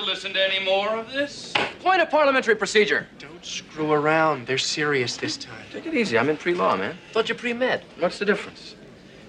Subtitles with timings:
[0.00, 1.52] to listen to any more of this.
[1.80, 3.06] Point of parliamentary procedure.
[3.18, 4.46] Don't screw around.
[4.46, 5.64] They're serious this time.
[5.72, 6.18] Take it easy.
[6.18, 6.96] I'm in pre-law, man.
[7.12, 7.82] Thought you pre-med.
[7.98, 8.74] What's the difference?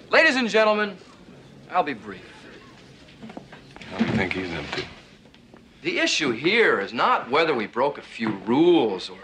[0.09, 0.95] Ladies and gentlemen,
[1.69, 2.21] I'll be brief.
[3.91, 4.83] How do you think he's up to?
[5.81, 9.19] The issue here is not whether we broke a few rules or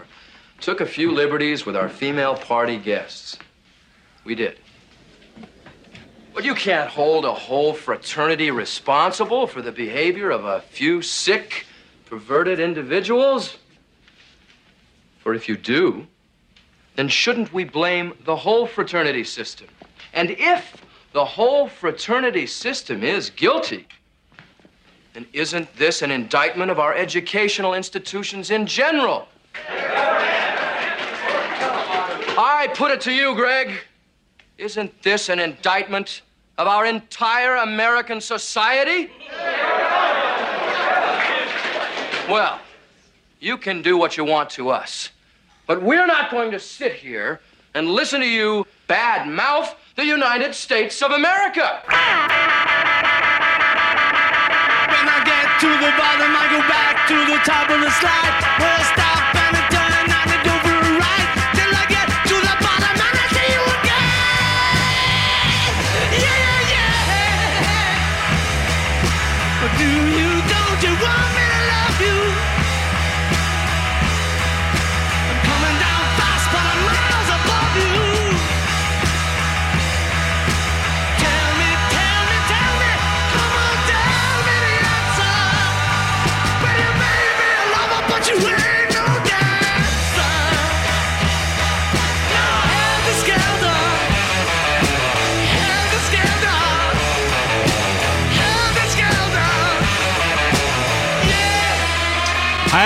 [0.59, 3.38] took a few liberties with our female party guests.
[4.23, 4.59] We did.
[6.38, 11.65] But you can't hold a whole fraternity responsible for the behavior of a few sick,
[12.05, 13.57] perverted individuals.
[15.18, 16.05] For if you do,
[16.93, 19.65] then shouldn't we blame the whole fraternity system?
[20.14, 20.75] And if
[21.11, 23.87] the whole fraternity system is guilty,
[25.15, 29.28] then isn't this an indictment of our educational institutions in general?
[32.38, 33.72] I put it to you, Greg.
[34.59, 36.22] Isn't this an indictment
[36.58, 39.11] of our entire American society?
[42.30, 42.59] Well,
[43.39, 45.09] you can do what you want to us,
[45.66, 47.40] but we're not going to sit here
[47.73, 51.81] and listen to you bad mouth the United States of America.
[51.86, 51.98] When
[55.08, 59.06] I get to the bottom, I go back to the top of the slide.
[70.83, 71.27] You, don't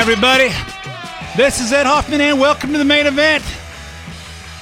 [0.01, 0.49] Everybody.
[1.37, 3.43] This is Ed Hoffman, and welcome to the main event.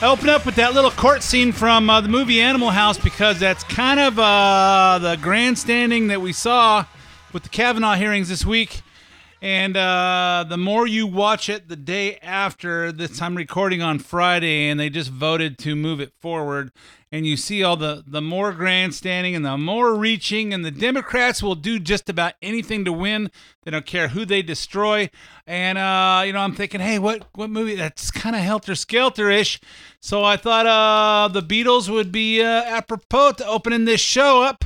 [0.01, 3.39] I open up with that little court scene from uh, the movie Animal House because
[3.39, 6.83] that's kind of uh, the grandstanding that we saw
[7.31, 8.81] with the Kavanaugh hearings this week.
[9.41, 14.67] And uh, the more you watch it the day after, this I'm recording on Friday,
[14.67, 16.73] and they just voted to move it forward.
[17.11, 21.41] And you see all the, the more grandstanding and the more reaching, and the Democrats
[21.41, 23.31] will do just about anything to win.
[23.63, 25.09] They don't care who they destroy.
[25.47, 27.73] And, uh, you know, I'm thinking, hey, what, what movie?
[27.73, 29.59] That's kind of helter skelter ish.
[29.99, 34.65] So I thought uh, the Beatles would be uh, apropos to opening this show up.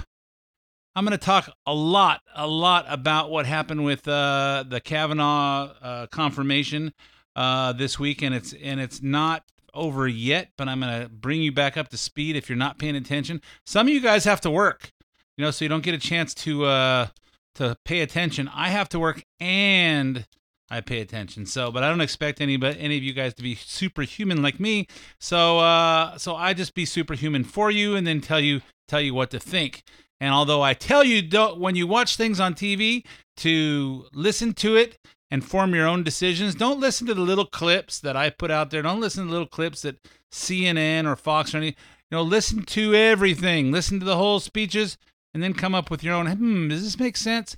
[0.96, 5.72] I'm going to talk a lot, a lot about what happened with uh, the Kavanaugh
[5.82, 6.94] uh, confirmation
[7.36, 9.44] uh, this week, and it's and it's not
[9.74, 10.50] over yet.
[10.58, 13.42] But I'm going to bring you back up to speed if you're not paying attention.
[13.66, 14.92] Some of you guys have to work,
[15.38, 17.08] you know, so you don't get a chance to uh,
[17.56, 18.50] to pay attention.
[18.54, 20.26] I have to work and
[20.70, 21.46] I pay attention.
[21.46, 24.60] So, but I don't expect any but any of you guys to be superhuman like
[24.60, 24.88] me.
[25.20, 29.14] So, uh, so I just be superhuman for you, and then tell you tell you
[29.14, 29.84] what to think.
[30.20, 33.06] And although I tell you don't, when you watch things on TV
[33.38, 34.98] to listen to it
[35.32, 38.70] and form your own decisions, don't listen to the little clips that I put out
[38.70, 38.82] there.
[38.82, 39.98] Don't listen to little clips that
[40.32, 41.68] CNN or Fox or any.
[41.68, 43.72] You know, listen to everything.
[43.72, 44.98] Listen to the whole speeches,
[45.34, 46.28] and then come up with your own.
[46.28, 47.58] Hmm, does this make sense?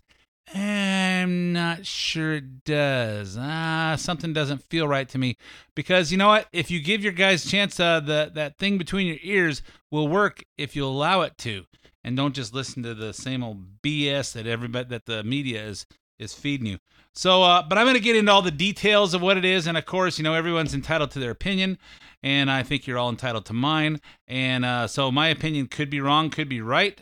[0.53, 3.35] I'm not sure it does.
[3.39, 5.37] Ah, something doesn't feel right to me.
[5.75, 6.47] Because you know what?
[6.53, 10.07] If you give your guys a chance, uh, the that thing between your ears will
[10.07, 11.65] work if you allow it to,
[12.05, 15.85] and don't just listen to the same old BS that everybody that the media is
[16.17, 16.77] is feeding you.
[17.13, 19.67] So, uh, but I'm going to get into all the details of what it is,
[19.67, 21.77] and of course, you know, everyone's entitled to their opinion,
[22.23, 23.99] and I think you're all entitled to mine.
[24.25, 27.01] And uh, so, my opinion could be wrong, could be right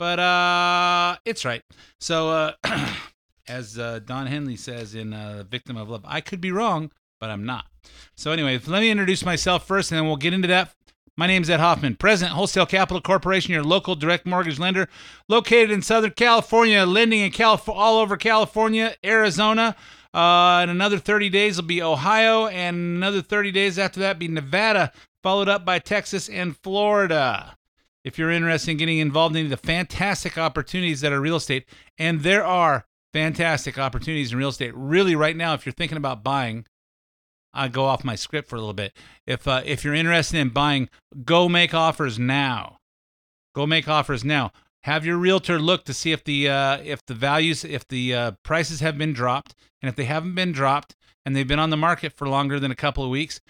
[0.00, 1.62] but uh, it's right.
[2.00, 2.52] So, uh,
[3.48, 7.28] as uh, Don Henley says in uh, "Victim of Love," I could be wrong, but
[7.28, 7.66] I'm not.
[8.16, 10.72] So, anyway, let me introduce myself first, and then we'll get into that.
[11.20, 14.88] My name is Ed Hoffman, President, Wholesale Capital Corporation, your local direct mortgage lender,
[15.28, 19.76] located in Southern California, lending in Calif- all over California, Arizona.
[20.14, 24.28] Uh, in another 30 days will be Ohio, and another 30 days after that be
[24.28, 27.54] Nevada, followed up by Texas and Florida
[28.02, 31.66] if you're interested in getting involved in the fantastic opportunities that are real estate,
[31.98, 34.72] and there are fantastic opportunities in real estate.
[34.74, 36.64] Really, right now, if you're thinking about buying,
[37.52, 38.92] I go off my script for a little bit.
[39.26, 40.88] If uh, if you're interested in buying,
[41.24, 42.78] go make offers now.
[43.54, 44.52] Go make offers now.
[44.84, 48.30] Have your realtor look to see if the uh, if the values if the uh,
[48.42, 50.94] prices have been dropped, and if they haven't been dropped
[51.24, 53.40] and they've been on the market for longer than a couple of weeks,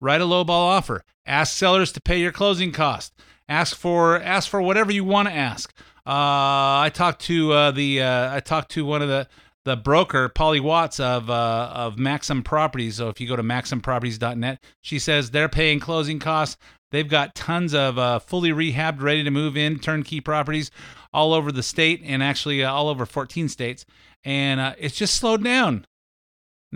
[0.00, 1.04] write a lowball offer.
[1.26, 3.12] Ask sellers to pay your closing cost
[3.48, 5.72] ask for ask for whatever you want to ask.
[6.06, 9.28] Uh, I talked to uh, the uh, I talked to one of the
[9.68, 12.96] the broker Polly Watts of uh, of Maxim Properties.
[12.96, 16.56] So if you go to maximproperties.net, she says they're paying closing costs.
[16.90, 20.70] They've got tons of uh, fully rehabbed, ready to move in turnkey properties
[21.12, 23.84] all over the state and actually uh, all over 14 states.
[24.24, 25.74] And uh, it's just slowed down.
[25.74, 25.84] And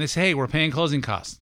[0.03, 1.41] they say, hey, we're paying closing costs.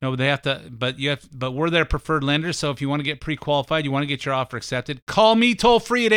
[0.00, 2.54] No, but they have to, but you have, but we're their preferred lender.
[2.54, 5.34] So if you want to get pre-qualified, you want to get your offer accepted, call
[5.34, 6.12] me toll free at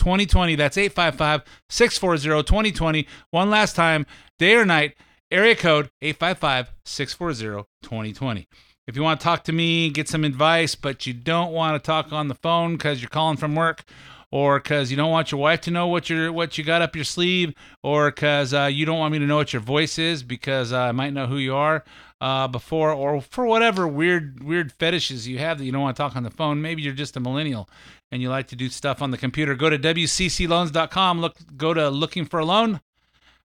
[0.00, 0.56] 855-640-2020.
[0.56, 3.06] That's 855-640-2020.
[3.30, 4.06] One last time,
[4.38, 4.94] day or night,
[5.30, 8.46] area code 855-640-2020.
[8.86, 11.86] If you want to talk to me, get some advice, but you don't want to
[11.86, 13.84] talk on the phone because you're calling from work,
[14.32, 16.96] or because you don't want your wife to know what you what you got up
[16.96, 17.54] your sleeve,
[17.84, 20.80] or because uh, you don't want me to know what your voice is because uh,
[20.80, 21.84] I might know who you are
[22.20, 26.02] uh, before, or for whatever weird weird fetishes you have that you don't want to
[26.02, 26.60] talk on the phone.
[26.60, 27.68] Maybe you're just a millennial
[28.12, 29.54] and you like to do stuff on the computer.
[29.54, 31.20] Go to wccloans.com.
[31.20, 32.80] Look, go to looking for a loan.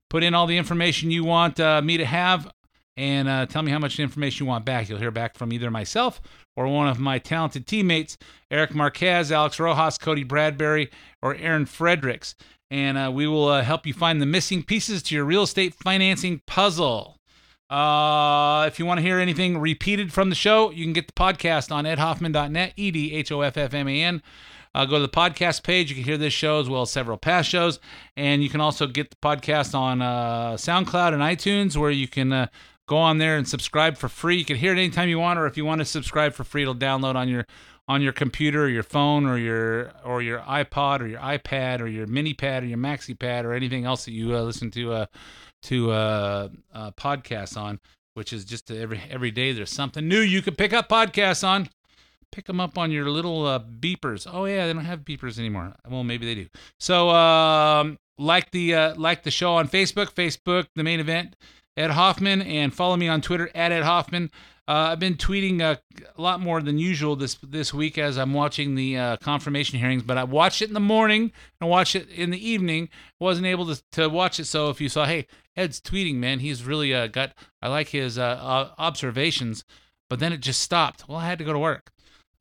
[0.10, 2.52] Put in all the information you want uh, me to have
[2.98, 4.88] and uh, tell me how much information you want back.
[4.88, 6.22] You'll hear back from either myself
[6.56, 8.18] or one of my talented teammates,
[8.50, 10.90] Eric Marquez, Alex Rojas, Cody Bradbury,
[11.22, 12.36] or Aaron Fredericks.
[12.72, 15.74] And uh, we will uh, help you find the missing pieces to your real estate
[15.74, 17.15] financing puzzle.
[17.70, 21.14] Uh, if you want to hear anything repeated from the show, you can get the
[21.14, 24.22] podcast on edhoffman.net, E D H O F F M A N.
[24.76, 25.90] Uh, go to the podcast page.
[25.90, 27.80] You can hear this show as well as several past shows.
[28.18, 32.34] And you can also get the podcast on uh, SoundCloud and iTunes, where you can
[32.34, 32.48] uh,
[32.86, 34.36] go on there and subscribe for free.
[34.36, 36.64] You can hear it anytime you want, or if you want to subscribe for free,
[36.64, 37.46] it'll download on your
[37.88, 41.88] on your computer or your phone or your or your iPod or your iPad or
[41.88, 44.92] your mini pad or your maxi pad or anything else that you uh, listen to
[44.92, 45.06] uh,
[45.66, 47.80] to uh, uh, podcasts on.
[48.14, 51.68] Which is just every every day there's something new you can pick up podcasts on.
[52.32, 54.26] Pick them up on your little uh, beepers.
[54.32, 55.76] Oh yeah, they don't have beepers anymore.
[55.90, 56.48] Well, maybe they do.
[56.80, 61.36] So um, like the uh, like the show on Facebook, Facebook the main event
[61.78, 64.32] Ed Hoffman, and follow me on Twitter at Ed Hoffman.
[64.68, 65.76] Uh, I've been tweeting uh,
[66.18, 70.02] a lot more than usual this this week as I'm watching the uh, confirmation hearings,
[70.02, 71.32] but I watched it in the morning
[71.62, 72.90] and watched it in the evening.
[73.20, 76.64] wasn't able to, to watch it, so if you saw, hey, Ed's tweeting, man, he's
[76.64, 77.34] really uh, got.
[77.62, 79.66] I like his uh, observations,
[80.10, 81.08] but then it just stopped.
[81.08, 81.92] Well, I had to go to work,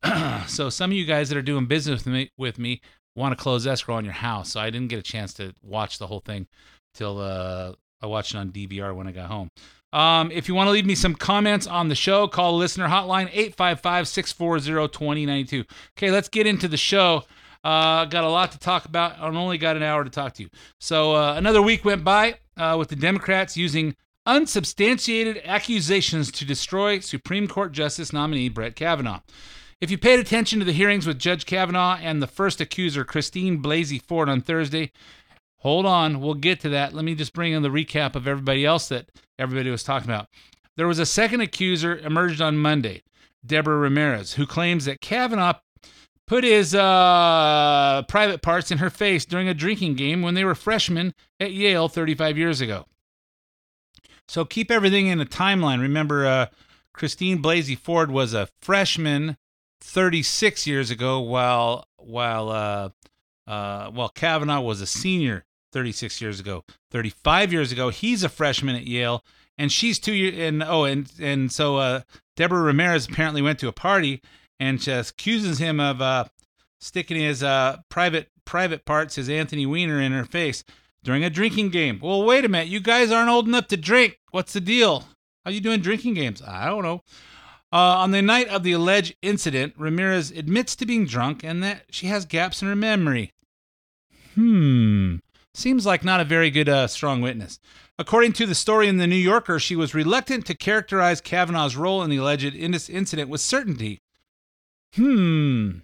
[0.47, 2.81] so some of you guys that are doing business with me, with me
[3.15, 5.99] want to close escrow on your house, so I didn't get a chance to watch
[5.99, 6.47] the whole thing
[6.95, 9.49] till uh, I watched it on DVR when I got home.
[9.95, 12.87] Um, if you want to leave me some comments on the show, call the listener
[12.87, 15.63] hotline 855 640 2092.
[15.97, 17.23] Okay, let's get into the show.
[17.63, 19.17] Uh, got a lot to talk about.
[19.17, 20.49] I only got an hour to talk to you.
[20.81, 23.95] So uh, another week went by uh, with the Democrats using
[24.25, 29.21] unsubstantiated accusations to destroy Supreme Court Justice nominee Brett Kavanaugh.
[29.79, 33.63] If you paid attention to the hearings with Judge Kavanaugh and the first accuser, Christine
[33.63, 34.91] Blasey Ford, on Thursday,
[35.65, 36.93] hold on, we'll get to that.
[36.93, 39.09] Let me just bring in the recap of everybody else that
[39.39, 40.27] everybody was talking about.
[40.77, 43.01] There was a second accuser emerged on Monday,
[43.43, 45.55] Deborah Ramirez, who claims that Kavanaugh
[46.27, 50.53] put his uh, private parts in her face during a drinking game when they were
[50.53, 52.85] freshmen at Yale 35 years ago.
[54.27, 55.81] So keep everything in a timeline.
[55.81, 56.45] Remember, uh,
[56.93, 59.35] Christine Blasey Ford was a freshman
[59.81, 62.89] 36 years ago, while while uh,
[63.47, 65.43] uh, well Kavanaugh was a senior
[65.75, 66.63] 36 years ago.
[66.91, 69.25] 35 years ago, he's a freshman at Yale,
[69.57, 70.39] and she's two years.
[70.39, 72.01] And oh, and and so uh,
[72.37, 74.21] Deborah Ramirez apparently went to a party
[74.57, 76.25] and just accuses him of uh,
[76.79, 80.63] sticking his uh, private private parts, his Anthony Weiner, in her face
[81.03, 81.99] during a drinking game.
[82.01, 84.19] Well, wait a minute, you guys aren't old enough to drink.
[84.31, 85.03] What's the deal?
[85.43, 86.41] How you doing drinking games?
[86.41, 87.01] I don't know.
[87.73, 91.83] Uh, on the night of the alleged incident, Ramirez admits to being drunk and that
[91.91, 93.33] she has gaps in her memory.
[94.35, 95.17] Hmm.
[95.55, 97.59] Seems like not a very good, uh, strong witness.
[97.97, 102.03] According to the story in The New Yorker, she was reluctant to characterize Kavanaugh's role
[102.03, 104.01] in the alleged in- incident with certainty.
[104.95, 105.79] Hmm.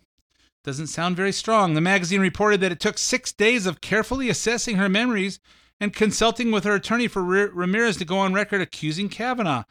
[0.66, 1.74] Doesn't sound very strong.
[1.74, 5.40] The magazine reported that it took six days of carefully assessing her memories
[5.80, 9.64] and consulting with her attorney for Ra- Ramirez to go on record accusing Kavanaugh.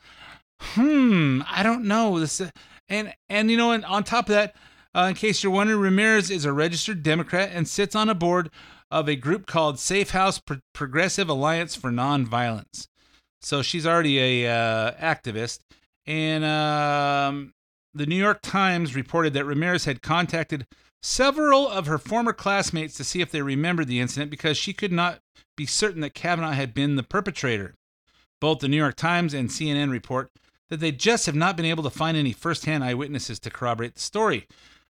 [0.61, 1.43] Hmm.
[1.47, 2.19] I don't know.
[2.19, 2.51] This uh,
[2.89, 4.57] and and you know, and on top of that,
[4.95, 8.51] uh, in case you're wondering, Ramirez is a registered Democrat and sits on a board
[8.91, 12.89] of a group called Safe House Pro- Progressive Alliance for Nonviolence.
[13.43, 15.61] So she's already a uh, activist,
[16.07, 17.53] and um,
[17.95, 20.67] the New York Times reported that Ramirez had contacted
[21.03, 24.93] several of her former classmates to see if they remembered the incident because she could
[24.93, 25.21] not
[25.57, 27.75] be certain that Kavanaugh had been the perpetrator.
[28.41, 30.31] Both the New York Times and CNN report
[30.69, 34.01] that they just have not been able to find any firsthand eyewitnesses to corroborate the
[34.01, 34.47] story.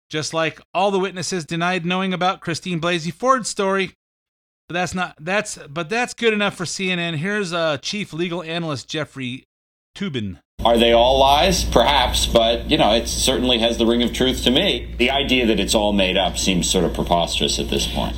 [0.10, 3.92] Just like all the witnesses denied knowing about Christine Blasey Ford's story,
[4.70, 7.16] But that's not that's but that's good enough for CNN.
[7.18, 9.44] Here's uh, chief legal analyst Jeffrey
[9.98, 10.40] Toobin.
[10.66, 11.64] Are they all lies?
[11.66, 14.94] Perhaps, but you know, it certainly has the ring of truth to me.
[14.98, 18.16] The idea that it's all made up seems sort of preposterous at this point.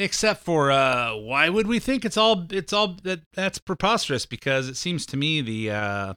[0.00, 4.26] Except for uh, why would we think it's all it's all that that's preposterous?
[4.26, 6.14] Because it seems to me the uh,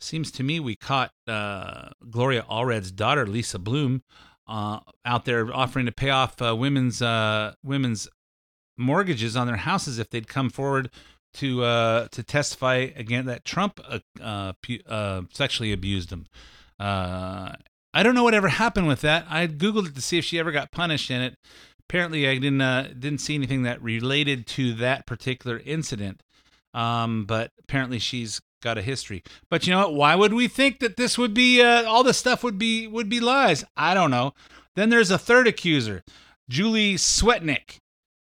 [0.00, 4.02] seems to me we caught uh, Gloria Allred's daughter Lisa Bloom
[4.46, 8.08] uh, out there offering to pay off uh, women's uh, women's
[8.76, 10.90] mortgages on their houses if they'd come forward
[11.34, 13.80] to uh, to testify again that Trump
[14.20, 14.52] uh,
[15.32, 16.26] sexually abused them.
[16.80, 19.26] I don't know what ever happened with that.
[19.28, 21.36] I googled it to see if she ever got punished in it.
[21.88, 26.22] Apparently, I didn't didn't see anything that related to that particular incident.
[26.74, 29.22] Um, but apparently, she's got a history.
[29.50, 29.94] But you know what?
[29.94, 33.08] Why would we think that this would be uh, all this stuff would be would
[33.08, 33.64] be lies?
[33.76, 34.34] I don't know.
[34.76, 36.04] Then there's a third accuser,
[36.48, 37.78] Julie Swetnick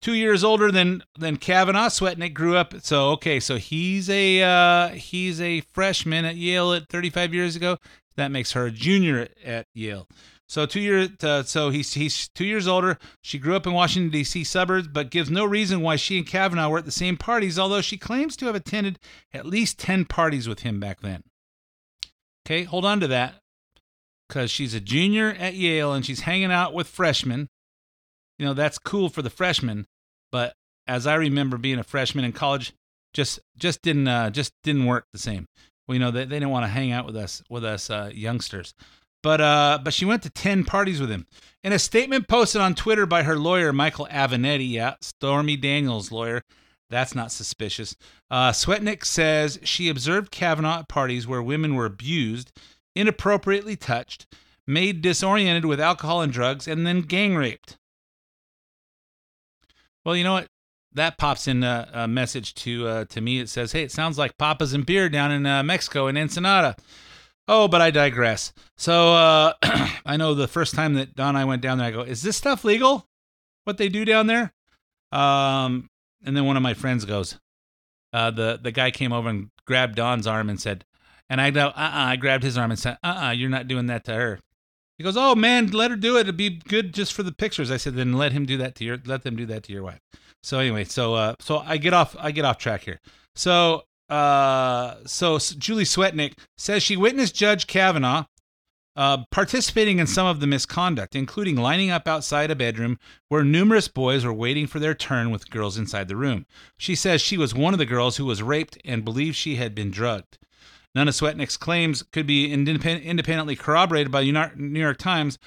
[0.06, 1.88] two years older than than Kavanaugh.
[1.88, 2.74] Swetnick grew up.
[2.82, 7.78] So okay, so he's a uh, he's a freshman at Yale at 35 years ago.
[8.16, 10.06] That makes her a junior at, at Yale.
[10.48, 11.10] So two years.
[11.22, 12.98] Uh, so he's he's two years older.
[13.22, 14.44] She grew up in Washington D.C.
[14.44, 17.58] suburbs, but gives no reason why she and Kavanaugh were at the same parties.
[17.58, 18.98] Although she claims to have attended
[19.32, 21.24] at least 10 parties with him back then.
[22.46, 23.40] Okay, hold on to that,
[24.28, 27.48] because she's a junior at Yale and she's hanging out with freshmen
[28.38, 29.86] you know that's cool for the freshmen
[30.30, 30.54] but
[30.86, 32.72] as i remember being a freshman in college
[33.12, 35.46] just just didn't uh, just didn't work the same
[35.86, 38.10] well, you know they, they didn't want to hang out with us with us uh,
[38.12, 38.74] youngsters
[39.26, 41.26] but uh but she went to 10 parties with him
[41.64, 46.42] in a statement posted on twitter by her lawyer michael avenatti yeah stormy daniels lawyer
[46.88, 47.96] that's not suspicious
[48.30, 52.52] uh, swetnick says she observed kavanaugh at parties where women were abused
[52.94, 54.26] inappropriately touched
[54.64, 57.78] made disoriented with alcohol and drugs and then gang raped
[60.06, 60.46] well, you know what?
[60.92, 63.40] That pops in a, a message to uh, to me.
[63.40, 66.76] It says, "Hey, it sounds like papas and beer down in uh, Mexico in Ensenada."
[67.48, 68.52] Oh, but I digress.
[68.76, 69.52] So uh,
[70.06, 72.22] I know the first time that Don and I went down there, I go, "Is
[72.22, 73.06] this stuff legal?
[73.64, 74.52] What they do down there?"
[75.12, 75.88] Um,
[76.24, 77.38] and then one of my friends goes,
[78.12, 80.84] uh, "the the guy came over and grabbed Don's arm and said,"
[81.30, 83.68] and I go, "Uh, uh I grabbed his arm and said, "Uh, uh-uh, you're not
[83.68, 84.40] doing that to her."
[84.98, 86.22] He goes, "Oh man, let her do it.
[86.22, 88.84] It'd be good just for the pictures." I said, "Then let him do that to
[88.84, 90.00] your let them do that to your wife."
[90.42, 93.00] So anyway, so uh, so I get off I get off track here.
[93.36, 98.24] So uh, so Julie Swetnick says she witnessed Judge Kavanaugh
[98.96, 102.98] uh, participating in some of the misconduct, including lining up outside a bedroom
[103.28, 106.46] where numerous boys were waiting for their turn with girls inside the room.
[106.78, 109.74] She says she was one of the girls who was raped and believes she had
[109.74, 110.38] been drugged.
[110.94, 115.38] None of Swetnick's claims could be independ- independently corroborated by the New York Times,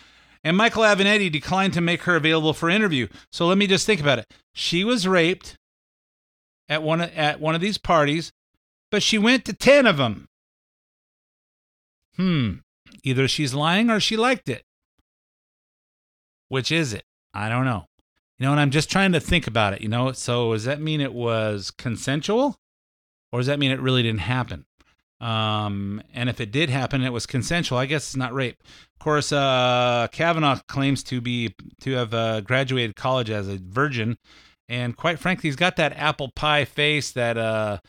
[0.43, 3.07] and Michael Avenatti declined to make her available for interview.
[3.31, 4.31] So let me just think about it.
[4.53, 5.57] She was raped
[6.69, 8.31] at one at one of these parties,
[8.91, 10.27] but she went to 10 of them.
[12.15, 12.53] Hmm.
[13.03, 14.63] Either she's lying or she liked it.
[16.49, 17.03] Which is it?
[17.33, 17.85] I don't know.
[18.37, 20.11] You know, and I'm just trying to think about it, you know?
[20.13, 22.57] So does that mean it was consensual?
[23.31, 24.65] Or does that mean it really didn't happen?
[25.21, 27.77] Um, and if it did happen, it was consensual.
[27.77, 28.57] I guess it's not rape.
[28.63, 34.17] Of course, uh, Kavanaugh claims to be to have uh, graduated college as a virgin,
[34.69, 37.79] and quite frankly, he's got that apple pie face, that uh,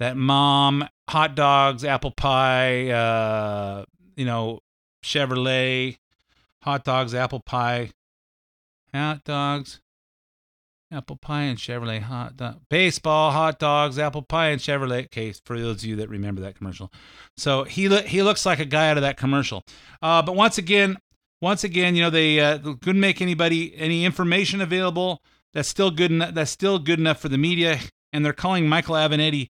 [0.00, 3.84] that mom hot dogs, apple pie, uh,
[4.16, 4.60] you know,
[5.04, 5.98] Chevrolet,
[6.62, 7.90] hot dogs, apple pie,
[8.92, 9.80] hot dogs,
[10.90, 15.10] apple pie and Chevrolet hot dog, baseball, hot dogs, apple pie and Chevrolet.
[15.10, 16.90] Case for those of you that remember that commercial.
[17.36, 19.64] So he lo- he looks like a guy out of that commercial.
[20.02, 20.96] Uh, but once again,
[21.42, 25.22] once again, you know they uh, couldn't make anybody any information available.
[25.52, 26.10] That's still good.
[26.10, 27.80] Enough, that's still good enough for the media,
[28.14, 29.50] and they're calling Michael Avenatti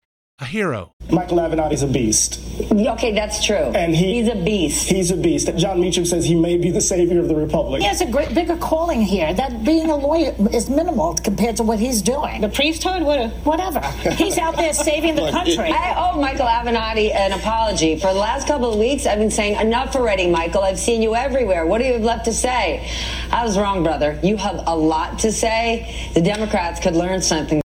[0.44, 0.92] a hero.
[1.12, 2.40] Michael Avenatti's a beast.
[2.72, 3.56] Okay, that's true.
[3.76, 4.90] And he- he's a beast.
[4.90, 5.50] He's a beast.
[5.58, 7.82] Jon Meacham says he may be the savior of the republic.
[7.82, 9.34] He has a great bigger calling here.
[9.34, 12.42] That being a lawyer is minimal compared to what he's doing.
[12.42, 13.02] the priesthood?
[13.04, 13.20] What?
[13.20, 13.82] A, Whatever.
[14.24, 15.72] He's out there saving the country.
[15.72, 17.98] I owe Michael Avenatti an apology.
[18.00, 20.64] For the last couple of weeks, I've been saying, enough already, Michael.
[20.64, 21.66] I've seen you everywhere.
[21.66, 22.90] What do you have left to say?
[23.32, 24.20] I was wrong, brother.
[24.24, 26.12] You have a lot to say.
[26.14, 27.63] The Democrats could learn something.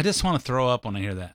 [0.00, 1.34] I just want to throw up when I hear that.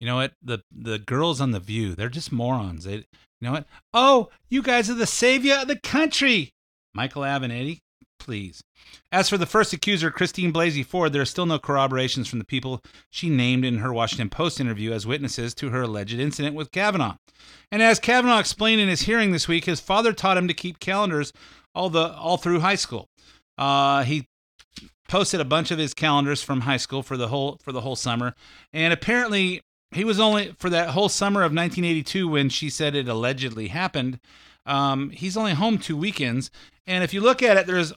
[0.00, 0.32] You know what?
[0.42, 2.82] The the girls on the View, they're just morons.
[2.82, 3.04] They, you
[3.40, 3.66] know what?
[3.94, 6.50] Oh, you guys are the savior of the country,
[6.92, 7.78] Michael Avenatti.
[8.18, 8.64] Please.
[9.12, 12.44] As for the first accuser, Christine Blasey Ford, there are still no corroborations from the
[12.44, 16.72] people she named in her Washington Post interview as witnesses to her alleged incident with
[16.72, 17.14] Kavanaugh.
[17.70, 20.80] And as Kavanaugh explained in his hearing this week, his father taught him to keep
[20.80, 21.32] calendars
[21.76, 23.08] all the all through high school.
[23.56, 24.26] Uh, he
[25.12, 27.94] posted a bunch of his calendars from high school for the whole for the whole
[27.94, 28.34] summer,
[28.72, 33.06] and apparently he was only for that whole summer of 1982 when she said it
[33.06, 34.18] allegedly happened.
[34.64, 36.50] Um, he's only home two weekends,
[36.86, 37.92] and if you look at it, there's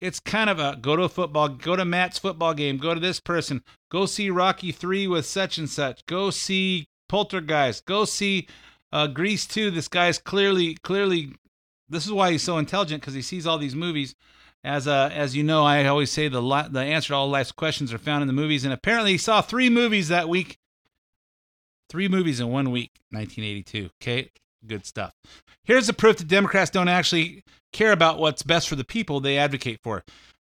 [0.00, 2.98] it's kind of a go to a football, go to Matt's football game, go to
[2.98, 8.48] this person, go see Rocky three with such and such, go see Poltergeist, go see
[8.90, 9.70] uh, Grease two.
[9.70, 11.36] This guy's clearly clearly
[11.88, 14.16] this is why he's so intelligent because he sees all these movies.
[14.64, 16.40] As uh, as you know, I always say the
[16.70, 19.42] the answer to all life's questions are found in the movies, and apparently he saw
[19.42, 20.58] three movies that week.
[21.90, 23.90] Three movies in one week, 1982.
[24.00, 24.30] Okay,
[24.66, 25.12] good stuff.
[25.64, 27.42] Here's the proof that Democrats don't actually
[27.72, 30.04] care about what's best for the people they advocate for.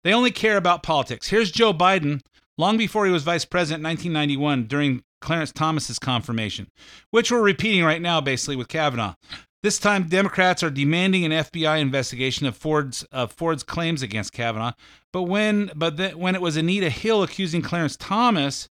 [0.03, 1.29] They only care about politics.
[1.29, 2.21] Here's Joe Biden,
[2.59, 6.69] long before he was vice president in 1991, during Clarence Thomas's confirmation,
[7.11, 9.15] which we're repeating right now, basically with Kavanaugh.
[9.63, 14.73] This time, Democrats are demanding an FBI investigation of Ford's of Ford's claims against Kavanaugh.
[15.13, 18.71] But when but when it was Anita Hill accusing Clarence Thomas,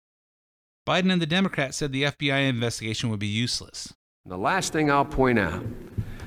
[0.87, 3.93] Biden and the Democrats said the FBI investigation would be useless.
[4.25, 5.61] The last thing I'll point out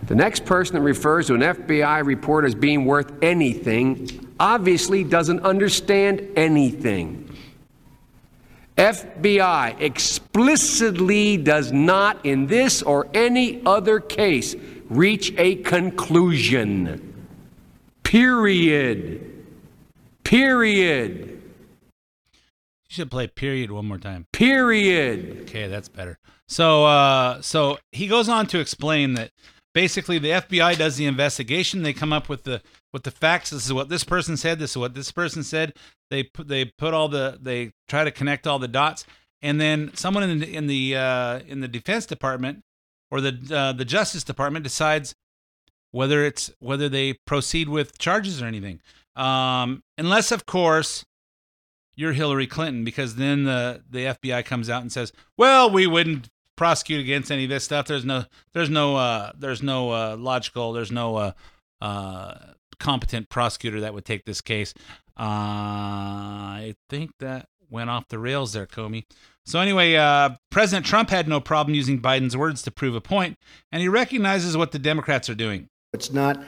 [0.09, 5.41] the next person that refers to an FBI report as being worth anything obviously doesn't
[5.41, 7.35] understand anything.
[8.81, 14.57] FBI explicitly does not, in this or any other case,
[14.89, 17.27] reach a conclusion.
[18.03, 19.45] Period.
[20.25, 21.43] Period.
[22.33, 24.27] You should play period one more time.
[24.33, 25.43] Period.
[25.43, 26.19] Okay, that's better.
[26.49, 29.31] So uh so he goes on to explain that
[29.75, 32.63] basically the FBI does the investigation, they come up with the
[32.93, 33.51] with the facts.
[33.51, 35.75] This is what this person said, this is what this person said.
[36.11, 39.05] They put they put all the they try to connect all the dots
[39.43, 42.63] and then someone in the in the uh in the defense department
[43.11, 45.15] or the uh, the justice department decides
[45.93, 48.81] whether it's whether they proceed with charges or anything.
[49.17, 51.05] Um unless of course
[51.97, 56.30] you're Hillary Clinton because then the the FBI comes out and says, "Well, we wouldn't
[56.61, 57.87] prosecute against any of this stuff.
[57.87, 61.33] There's no there's no uh there's no uh logical, there's no uh
[61.81, 62.35] uh
[62.79, 64.75] competent prosecutor that would take this case."
[65.19, 65.25] Uh
[66.61, 69.05] I think that went off the rails there, Comey.
[69.47, 73.39] So anyway, uh, President Trump had no problem using Biden's words to prove a point,
[73.73, 75.71] and he recognizes what the Democrats are doing.
[75.95, 76.45] It's not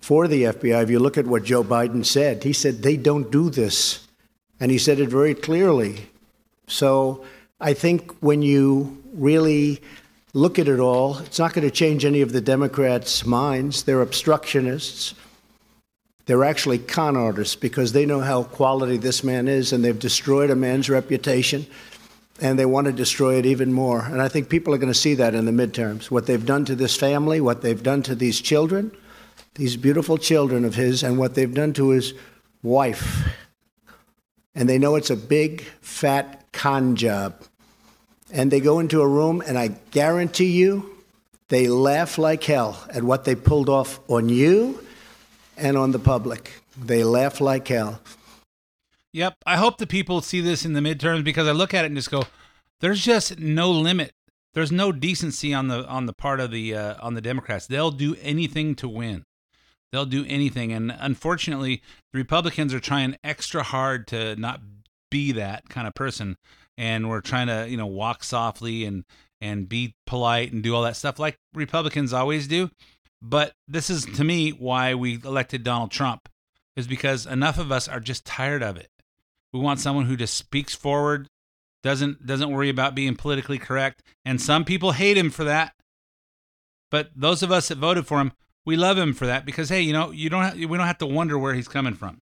[0.00, 0.84] for the FBI.
[0.84, 4.06] If you look at what Joe Biden said, he said they don't do this.
[4.60, 6.10] And he said it very clearly.
[6.68, 7.24] So
[7.62, 9.80] I think when you really
[10.34, 13.84] look at it all, it's not going to change any of the Democrats' minds.
[13.84, 15.14] They're obstructionists.
[16.26, 20.50] They're actually con artists because they know how quality this man is and they've destroyed
[20.50, 21.66] a man's reputation
[22.40, 24.02] and they want to destroy it even more.
[24.02, 26.10] And I think people are going to see that in the midterms.
[26.10, 28.90] What they've done to this family, what they've done to these children,
[29.54, 32.12] these beautiful children of his, and what they've done to his
[32.60, 33.24] wife
[34.54, 37.34] and they know it's a big, fat con job.
[38.32, 40.90] And they go into a room, and I guarantee you,
[41.48, 44.82] they laugh like hell at what they pulled off on you
[45.56, 46.62] and on the public.
[46.76, 48.00] They laugh like hell.
[49.12, 49.36] Yep.
[49.44, 51.96] I hope the people see this in the midterms because I look at it and
[51.96, 52.22] just go,
[52.80, 54.12] there's just no limit.
[54.54, 57.66] There's no decency on the on the part of the uh, on the Democrats.
[57.66, 59.24] They'll do anything to win.
[59.92, 60.72] They'll do anything.
[60.72, 64.60] And unfortunately, the Republicans are trying extra hard to not
[65.10, 66.36] be that kind of person.
[66.78, 69.04] And we're trying to, you know, walk softly and
[69.40, 72.70] and be polite and do all that stuff like Republicans always do.
[73.20, 76.28] But this is to me why we elected Donald Trump
[76.76, 78.88] is because enough of us are just tired of it.
[79.52, 81.28] We want someone who just speaks forward,
[81.82, 85.74] doesn't doesn't worry about being politically correct, and some people hate him for that.
[86.90, 88.32] But those of us that voted for him,
[88.64, 90.98] we love him for that because hey, you know, you don't have, we don't have
[90.98, 92.18] to wonder where he's coming from.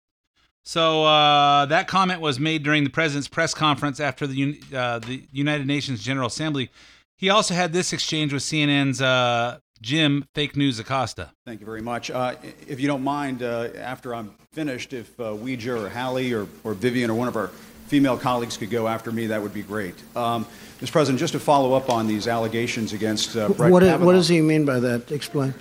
[0.64, 5.24] So uh, that comment was made during the president's press conference after the uh, the
[5.32, 6.70] United Nations General Assembly.
[7.18, 11.32] He also had this exchange with CNN's uh, Jim Fake News Acosta.
[11.46, 12.12] Thank you very much.
[12.12, 12.36] Uh,
[12.68, 16.74] if you don't mind, uh, after I'm finished, if uh, Ouija or Hallie or, or
[16.74, 17.48] Vivian or one of our
[17.88, 19.96] female colleagues could go after me, that would be great.
[20.16, 20.46] Um,
[20.80, 20.92] Mr.
[20.92, 24.06] President, just to follow up on these allegations against uh, Brett What, Kavanaugh.
[24.06, 25.12] what does he mean by that?
[25.12, 25.54] Explain.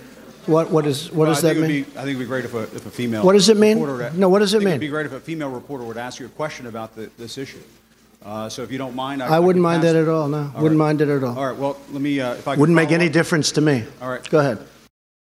[0.49, 1.77] What, what, is, what Well, does I that think mean?
[1.77, 3.25] It would be, I think it would be great if a, if a female.
[3.25, 3.81] What does it mean?
[3.81, 4.73] reporter- No, what does it I think mean?
[4.75, 7.37] It'd be great if a female reporter would ask you a question about the, this
[7.39, 7.61] issue.
[8.25, 10.51] Uh, so if you don't mind, I, I wouldn't can mind that at all, no.
[10.55, 10.87] All Wouldn't right.
[10.87, 11.39] mind it at all.
[11.39, 11.57] All right.
[11.57, 12.21] Well, let me.
[12.21, 13.13] Uh, if I could Wouldn't make follow any up.
[13.13, 13.85] difference to me.
[14.03, 14.29] All right.
[14.29, 14.59] Go ahead.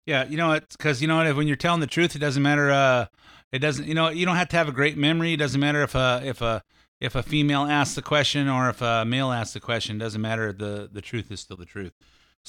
[0.07, 2.43] Yeah, you know, it's because you know what, when you're telling the truth, it doesn't
[2.43, 2.69] matter.
[2.71, 3.07] Uh,
[3.53, 5.35] it doesn't, you know, you don't have to have a great memory.
[5.35, 6.65] It doesn't matter if a if a
[7.01, 9.97] if a female asks the question or if a male asks the question.
[9.97, 10.53] It doesn't matter.
[10.53, 11.93] The the truth is still the truth.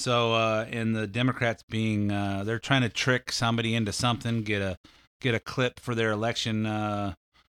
[0.01, 4.61] So, uh, and the Democrats being, uh, they're trying to trick somebody into something, get
[4.61, 4.77] a
[5.19, 7.13] get a clip for their election uh,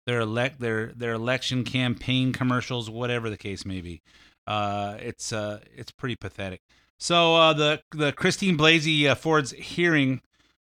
[0.06, 4.02] their elect their their election campaign commercials, whatever the case may be.
[4.46, 6.60] Uh, it's uh, it's pretty pathetic.
[6.98, 10.20] So uh, the the Christine Blasey uh, Ford's hearing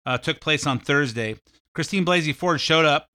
[0.05, 1.37] uh, took place on Thursday.
[1.75, 3.09] Christine Blasey Ford showed up.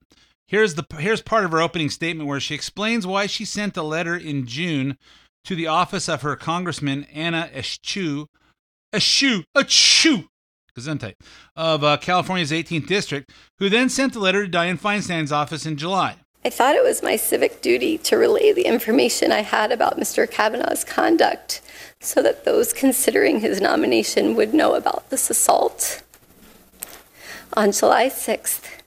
[0.47, 3.84] Here's the here's part of her opening statement where she explains why she sent a
[3.84, 4.97] letter in June
[5.45, 8.28] to the office of her congressman Anna Eshoo,
[8.93, 10.25] Eschew, Eschew,
[10.77, 11.15] Gesundheit,
[11.56, 15.77] of uh, California's 18th district, who then sent the letter to Dianne Feinstein's office in
[15.77, 16.17] July.
[16.43, 20.30] I thought it was my civic duty to relay the information I had about Mr.
[20.30, 21.62] Kavanaugh's conduct
[21.99, 26.01] so that those considering his nomination would know about this assault.
[27.54, 28.81] On July 6th,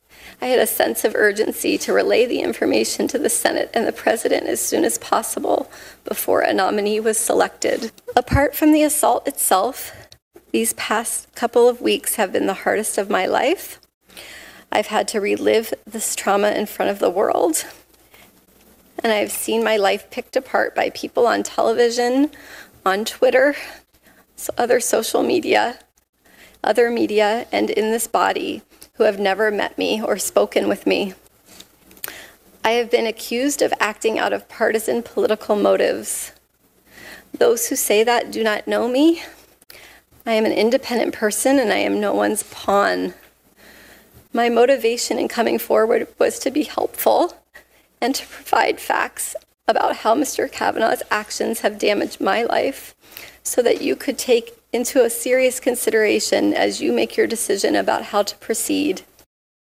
[0.45, 3.93] I had a sense of urgency to relay the information to the Senate and the
[3.93, 5.71] President as soon as possible
[6.05, 7.93] before a nominee was selected.
[8.15, 9.91] Apart from the assault itself,
[10.53, 13.81] these past couple of weeks have been the hardest of my life.
[14.71, 17.65] I've had to relive this trauma in front of the world.
[19.03, 22.31] And I've seen my life picked apart by people on television,
[22.85, 23.57] on Twitter,
[24.59, 25.79] other social media,
[26.63, 28.61] other media, and in this body
[28.95, 31.15] who have never met me or spoken with me.
[32.65, 36.33] I have been accused of acting out of partisan political motives.
[37.37, 39.23] Those who say that do not know me.
[40.25, 43.15] I am an independent person and I am no one's pawn.
[44.33, 47.37] My motivation in coming forward was to be helpful
[48.01, 49.37] and to provide facts
[49.69, 50.51] about how Mr.
[50.51, 52.95] Kavanaugh's actions have damaged my life
[53.43, 58.07] so that you could take into a serious consideration as you make your decision about
[58.07, 59.03] how to proceed.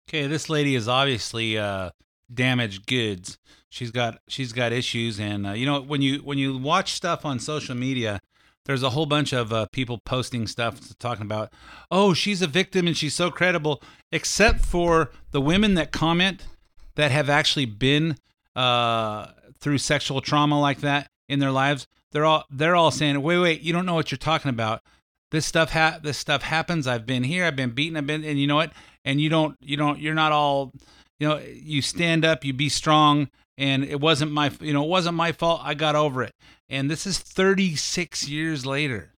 [0.08, 1.90] Okay, this lady is obviously uh,
[2.32, 3.38] damaged goods.
[3.70, 7.24] She's got she's got issues, and uh, you know when you when you watch stuff
[7.24, 8.20] on social media,
[8.64, 11.52] there's a whole bunch of uh, people posting stuff talking about,
[11.90, 16.46] oh, she's a victim and she's so credible, except for the women that comment
[16.96, 18.16] that have actually been
[18.56, 19.26] uh,
[19.60, 21.86] through sexual trauma like that in their lives.
[22.12, 24.82] They're all they're all saying, wait, wait, you don't know what you're talking about.
[25.30, 26.86] This stuff ha- this stuff happens.
[26.86, 27.44] I've been here.
[27.44, 27.96] I've been beaten.
[27.96, 28.72] I've been, and you know what?
[29.04, 30.72] And you don't you don't you're not all,
[31.18, 32.44] you know, you stand up.
[32.44, 33.28] You be strong.
[33.58, 35.60] And it wasn't my you know it wasn't my fault.
[35.64, 36.32] I got over it.
[36.68, 39.12] And this is 36 years later.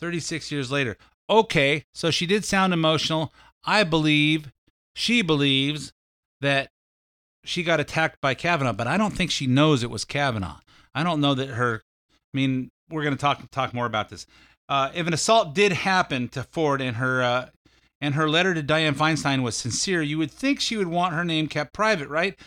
[0.00, 0.96] 36 years later.
[1.30, 3.32] Okay, so she did sound emotional.
[3.64, 4.52] I believe
[4.94, 5.92] she believes
[6.40, 6.68] that
[7.44, 10.58] she got attacked by Kavanaugh, but I don't think she knows it was Kavanaugh.
[10.94, 11.82] I don't know that her.
[12.34, 14.26] I mean, we're going to talk talk more about this.
[14.72, 17.50] Uh, if an assault did happen to Ford and her uh,
[18.00, 21.26] and her letter to Dianne Feinstein was sincere, you would think she would want her
[21.26, 22.38] name kept private, right?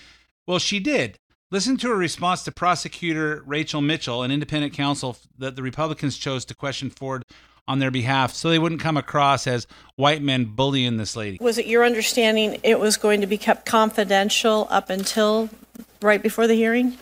[0.48, 1.20] Well, she did.
[1.52, 6.46] Listen to her response to prosecutor Rachel Mitchell, an independent counsel that the Republicans chose
[6.46, 7.22] to question Ford
[7.68, 11.38] on their behalf so they wouldn't come across as white men bullying this lady.
[11.40, 15.52] Was it your understanding it was going to be kept confidential up until
[16.02, 16.98] right before the hearing?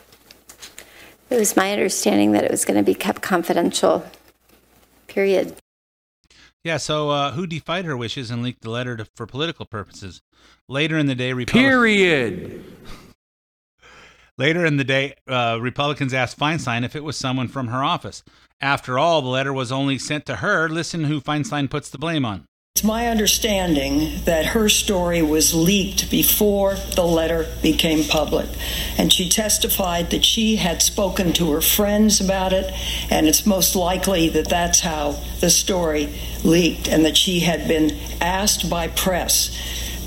[1.30, 4.06] It was my understanding that it was going to be kept confidential.
[5.14, 5.56] Period.
[6.64, 10.22] Yeah, so uh, who defied her wishes and leaked the letter to, for political purposes?
[10.68, 11.70] Later in the day, Republicans.
[11.70, 12.64] Period.
[14.38, 18.24] Later in the day, uh, Republicans asked Feinstein if it was someone from her office.
[18.60, 20.68] After all, the letter was only sent to her.
[20.68, 22.46] Listen who Feinstein puts the blame on.
[22.76, 28.50] It's my understanding that her story was leaked before the letter became public.
[28.98, 32.74] And she testified that she had spoken to her friends about it,
[33.12, 37.96] and it's most likely that that's how the story leaked, and that she had been
[38.20, 39.56] asked by press.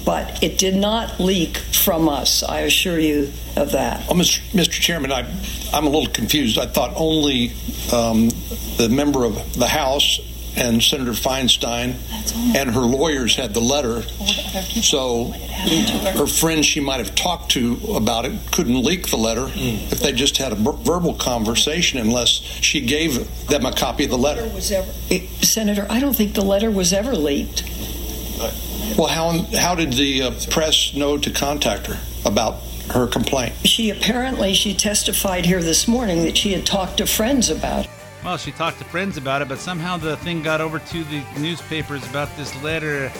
[0.04, 4.06] But it did not leak from us, I assure you of that.
[4.10, 4.40] Oh, Mr.
[4.50, 4.70] Mr.
[4.70, 5.20] Chairman, I,
[5.72, 6.58] I'm a little confused.
[6.58, 7.52] I thought only
[7.92, 8.30] um,
[8.76, 10.18] the member of the House
[10.56, 11.94] and Senator Feinstein
[12.56, 14.02] and her lawyers had the letter.
[14.82, 15.26] So
[16.16, 20.12] her friends she might have talked to about it couldn't leak the letter if they
[20.12, 24.42] just had a verbal conversation unless she gave them a copy of the letter.
[24.54, 24.90] Was ever,
[25.42, 27.64] Senator, I don't think the letter was ever leaked.
[28.96, 33.54] Well, how, how did the uh, press know to contact her about her complaint?
[33.64, 37.90] She apparently she testified here this morning that she had talked to friends about it.
[38.26, 41.22] Well, she talked to friends about it, but somehow the thing got over to the
[41.38, 43.12] newspapers about this letter.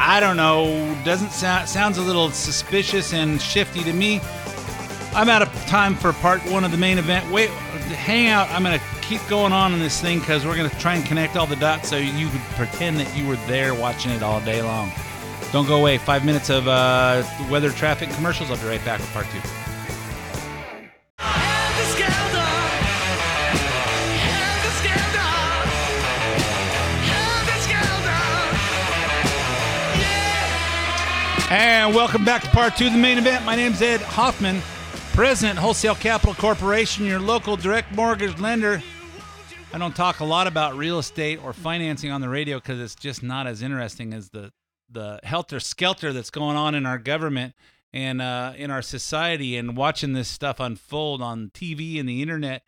[0.00, 0.98] I don't know.
[1.04, 4.20] Doesn't sound sounds a little suspicious and shifty to me.
[5.14, 7.30] I'm out of time for part one of the main event.
[7.30, 8.50] Wait, hang out.
[8.50, 11.46] I'm gonna keep going on in this thing because we're gonna try and connect all
[11.46, 14.90] the dots so you could pretend that you were there watching it all day long.
[15.52, 15.98] Don't go away.
[15.98, 18.50] Five minutes of uh, weather, traffic, commercials.
[18.50, 19.61] I'll be right back with part two.
[31.52, 33.44] And welcome back to part two of the main event.
[33.44, 34.62] My name is Ed Hoffman,
[35.12, 38.82] President, Wholesale Capital Corporation, your local direct mortgage lender.
[39.70, 42.94] I don't talk a lot about real estate or financing on the radio because it's
[42.94, 44.50] just not as interesting as the
[44.90, 47.52] the helter skelter that's going on in our government
[47.92, 52.62] and uh, in our society, and watching this stuff unfold on TV and the internet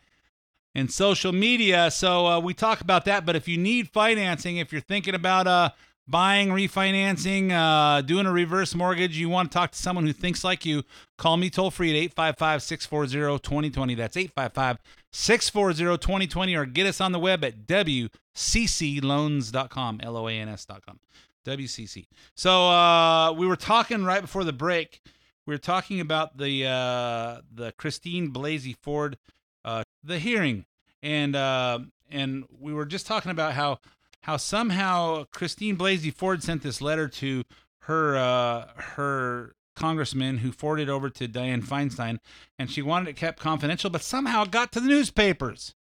[0.74, 1.90] and social media.
[1.90, 3.24] So uh, we talk about that.
[3.24, 5.70] But if you need financing, if you're thinking about uh,
[6.06, 10.44] buying, refinancing, uh, doing a reverse mortgage, you want to talk to someone who thinks
[10.44, 10.82] like you,
[11.18, 13.94] call me toll free at 855 640 2020.
[13.94, 14.78] That's 855
[15.12, 21.00] 640 2020, or get us on the web at WCCLoans.com, L O A N S.com.
[21.44, 22.06] WCC.
[22.34, 25.02] So uh, we were talking right before the break.
[25.46, 29.18] We were talking about the uh, the Christine Blasey Ford
[29.64, 30.64] uh, the hearing,
[31.02, 33.78] and uh, and we were just talking about how
[34.24, 37.44] how somehow Christine Blasey Ford sent this letter to
[37.80, 42.18] her uh, her congressman who forwarded over to Dianne Feinstein,
[42.58, 45.74] and she wanted it kept confidential, but somehow it got to the newspapers,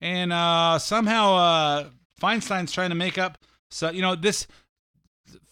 [0.00, 1.88] and uh, somehow uh,
[2.20, 3.36] Feinstein's trying to make up.
[3.68, 4.46] So you know this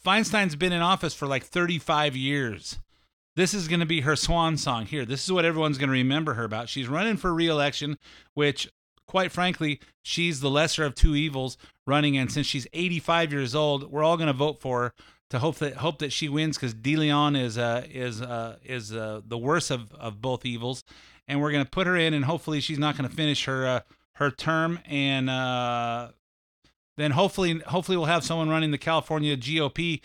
[0.07, 2.79] Feinstein's been in office for like 35 years.
[3.35, 5.05] This is going to be her swan song here.
[5.05, 6.69] This is what everyone's going to remember her about.
[6.69, 7.99] She's running for reelection,
[8.35, 8.71] which,
[9.07, 12.17] quite frankly, she's the lesser of two evils running.
[12.17, 14.95] And since she's 85 years old, we're all going to vote for her
[15.31, 19.21] to hope that hope that she wins because DeLeon is uh, is uh, is uh,
[19.27, 20.85] the worst of, of both evils,
[21.27, 23.67] and we're going to put her in, and hopefully she's not going to finish her
[23.67, 23.81] uh,
[24.17, 26.09] her term, and uh,
[26.97, 30.01] then hopefully hopefully we'll have someone running the California GOP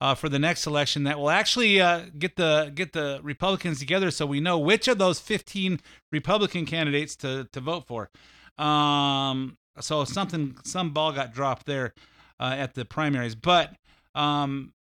[0.00, 4.10] uh, for the next election that will actually uh, get the get the Republicans together
[4.10, 5.80] so we know which of those 15
[6.12, 8.10] Republican candidates to to vote for.
[8.58, 11.94] Um, so something some ball got dropped there
[12.38, 13.74] uh, at the primaries, but
[14.14, 14.72] um,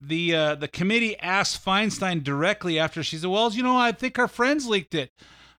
[0.00, 4.18] the uh, the committee asked Feinstein directly after she said, "Well, you know, I think
[4.18, 5.12] our friends leaked it."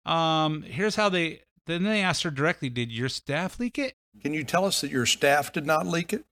[0.05, 4.33] Um, here's how they then they asked her directly, "Did your staff leak it?" Can
[4.33, 6.25] you tell us that your staff did not leak it?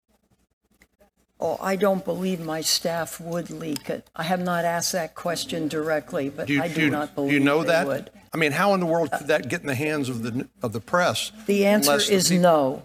[1.40, 4.08] Oh, I don't believe my staff would leak it.
[4.14, 7.14] I have not asked that question directly, but Do you, I do do you- not
[7.14, 7.86] believe do you know they that?
[7.86, 8.10] would.
[8.32, 10.72] I mean, how in the world could that get in the hands of the of
[10.72, 11.30] the press?
[11.46, 12.82] The answer unless the is peop- no.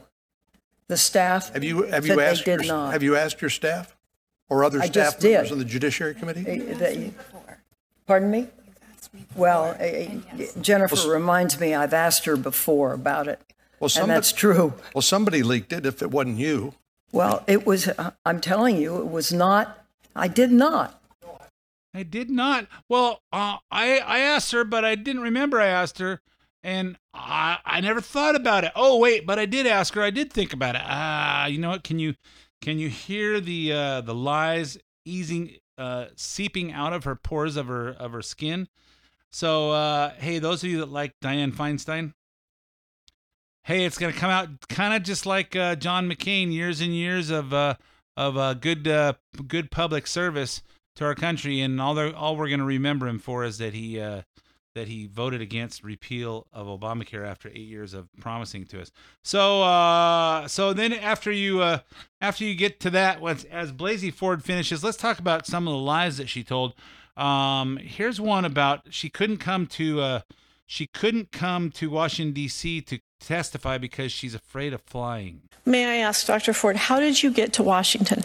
[0.88, 2.93] The staff Have you have said you asked they did your, not.
[2.93, 3.95] have you asked your staff
[4.49, 5.51] or other I staff just members did.
[5.53, 6.41] on the Judiciary Committee?
[6.43, 7.13] They- they-
[8.07, 8.47] Pardon me?
[9.35, 10.07] Well, eh,
[10.39, 13.39] eh, Jennifer reminds me I've asked her before about it,
[13.79, 14.73] Well, and somebody- that's true.
[14.95, 15.85] Well, somebody leaked it.
[15.85, 16.73] If it wasn't you,
[17.12, 21.00] Well, it was, uh, I'm telling you, it was not, I did not.
[21.93, 22.67] I did not.
[22.88, 26.22] Well, uh, I I asked her, but I didn't remember I asked her,
[26.63, 28.72] and I I never thought about it.
[28.76, 30.02] Oh wait, but I did ask her.
[30.04, 30.82] I did think about it.
[30.86, 31.84] Ah, you know what?
[31.84, 32.15] Can you
[32.62, 37.67] can you hear the uh, the lies easing uh, seeping out of her pores of
[37.67, 38.67] her of her skin?
[39.32, 42.13] So uh, hey, those of you that like Dianne Feinstein,
[43.63, 47.30] hey, it's gonna come out kind of just like uh, John McCain, years and years
[47.30, 47.76] of uh,
[48.17, 49.13] of uh, good uh,
[49.48, 50.62] good public service
[50.95, 54.24] to our country, and all all we're gonna remember him for is that he uh,
[54.76, 58.91] that he voted against repeal of Obamacare after eight years of promising to us.
[59.24, 61.80] So uh, so then after you uh,
[62.22, 65.74] after you get to that, once as Blasey Ford finishes, let's talk about some of
[65.74, 66.74] the lies that she told.
[67.17, 70.22] Um, here's one about she couldn't come to uh,
[70.65, 72.82] she couldn't come to Washington D.C.
[72.82, 75.41] to testify because she's afraid of flying.
[75.65, 76.53] May I ask Dr.
[76.53, 78.23] Ford, how did you get to Washington?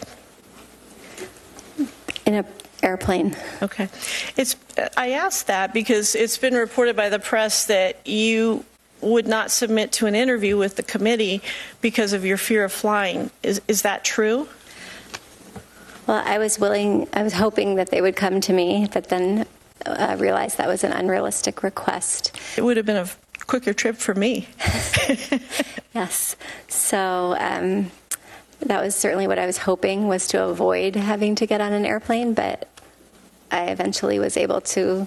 [2.26, 2.44] In a
[2.83, 3.35] airplane.
[3.62, 3.88] Okay.
[4.37, 4.57] It's
[4.96, 8.64] I asked that because it's been reported by the press that you
[9.00, 11.42] would not submit to an interview with the committee
[11.80, 13.30] because of your fear of flying.
[13.42, 14.48] Is is that true?
[16.07, 19.46] Well, I was willing, I was hoping that they would come to me, but then
[19.87, 22.38] uh, realized that was an unrealistic request.
[22.59, 23.09] It would have been a
[23.46, 24.48] quicker trip for me.
[25.94, 26.35] Yes.
[26.66, 27.90] So um,
[28.61, 31.87] that was certainly what I was hoping was to avoid having to get on an
[31.87, 32.68] airplane, but
[33.52, 35.07] I eventually was able to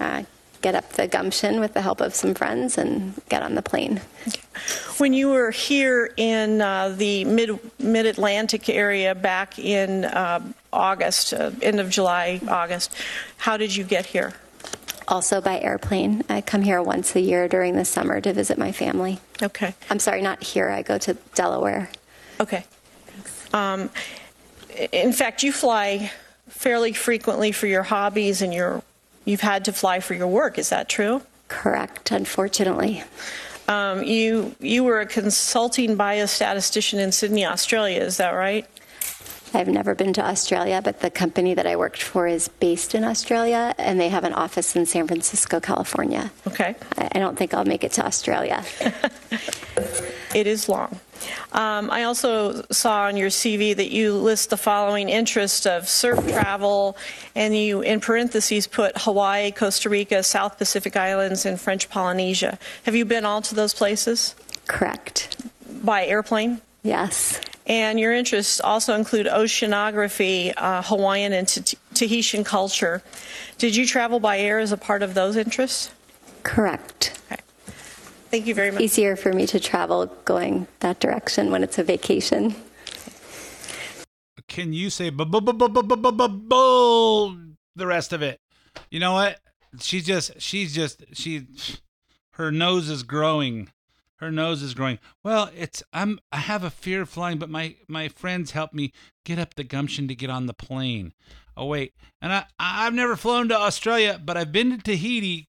[0.00, 0.24] uh,
[0.62, 4.00] get up the gumption with the help of some friends and get on the plane.
[4.98, 10.40] When you were here in uh, the mid mid Atlantic area back in uh,
[10.72, 12.96] August, uh, end of July, August,
[13.36, 14.34] how did you get here?
[15.08, 16.24] Also by airplane.
[16.28, 19.20] I come here once a year during the summer to visit my family.
[19.42, 19.74] Okay.
[19.88, 20.68] I'm sorry, not here.
[20.68, 21.88] I go to Delaware.
[22.40, 22.64] Okay.
[23.52, 23.90] Um,
[24.92, 26.10] in fact, you fly
[26.48, 28.82] fairly frequently for your hobbies, and your
[29.24, 30.58] you've had to fly for your work.
[30.58, 31.22] Is that true?
[31.48, 32.10] Correct.
[32.10, 33.02] Unfortunately.
[33.68, 38.00] Um, you you were a consulting biostatistician in Sydney, Australia.
[38.00, 38.66] Is that right?
[39.54, 43.04] I've never been to Australia, but the company that I worked for is based in
[43.04, 46.30] Australia, and they have an office in San Francisco, California.
[46.46, 46.74] Okay.
[46.98, 48.62] I I don't think I'll make it to Australia.
[50.36, 51.00] It is long.
[51.52, 56.18] Um, I also saw on your CV that you list the following interests of surf
[56.28, 56.94] travel,
[57.34, 62.58] and you, in parentheses, put Hawaii, Costa Rica, South Pacific Islands, and French Polynesia.
[62.84, 64.34] Have you been all to those places?
[64.66, 65.36] Correct.
[65.82, 66.60] By airplane?
[66.86, 67.40] Yes.
[67.66, 73.02] And your interests also include oceanography, uh, Hawaiian and T- Tahitian culture.
[73.58, 75.90] Did you travel by air as a part of those interests?
[76.44, 77.18] Correct.
[77.32, 77.40] Okay.
[78.30, 78.82] Thank you very much.
[78.82, 82.54] Easier for me to travel going that direction when it's a vacation.
[84.46, 87.36] Can you say bu- bu- bu- bu- bu- bu- bu- bu- bull
[87.74, 88.38] the rest of it?
[88.90, 89.40] You know what?
[89.80, 91.46] She's just she's just she
[92.34, 93.70] her nose is growing.
[94.18, 94.98] Her nose is growing.
[95.22, 98.92] Well, it's I'm I have a fear of flying, but my my friends helped me
[99.24, 101.12] get up the gumption to get on the plane.
[101.56, 105.48] Oh wait, and I I've never flown to Australia, but I've been to Tahiti,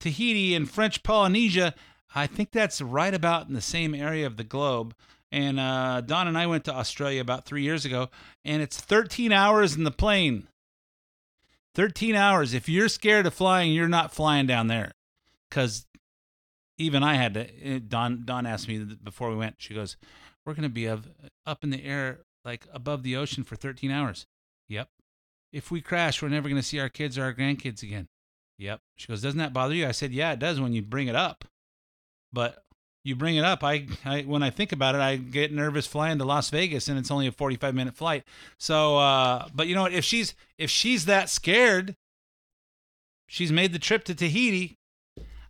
[0.00, 1.74] Tahiti and French Polynesia.
[2.14, 4.94] I think that's right about in the same area of the globe.
[5.32, 8.10] And uh, Don and I went to Australia about three years ago,
[8.44, 10.48] and it's 13 hours in the plane.
[11.76, 12.52] 13 hours.
[12.52, 14.90] If you're scared of flying, you're not flying down there.
[15.48, 15.86] Because
[16.80, 17.46] even I had to.
[17.62, 19.56] eh, Don Don asked me before we went.
[19.58, 19.96] She goes,
[20.44, 21.08] "We're going to be of,
[21.46, 24.26] up in the air, like above the ocean, for 13 hours."
[24.68, 24.88] Yep.
[25.52, 28.08] If we crash, we're never going to see our kids or our grandkids again.
[28.58, 28.80] Yep.
[28.96, 31.16] She goes, "Doesn't that bother you?" I said, "Yeah, it does when you bring it
[31.16, 31.44] up."
[32.32, 32.64] But
[33.02, 36.18] you bring it up, I, I when I think about it, I get nervous flying
[36.18, 38.24] to Las Vegas, and it's only a 45 minute flight.
[38.58, 39.92] So, uh, but you know what?
[39.92, 41.96] If she's if she's that scared,
[43.26, 44.76] she's made the trip to Tahiti.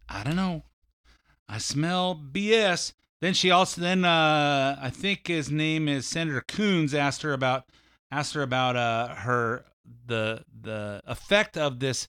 [0.09, 0.62] I don't know.
[1.50, 2.92] I smell BS.
[3.20, 7.64] Then she also then uh, I think his name is Senator Coons asked her about
[8.10, 9.64] asked her about uh, her
[10.06, 12.08] the the effect of this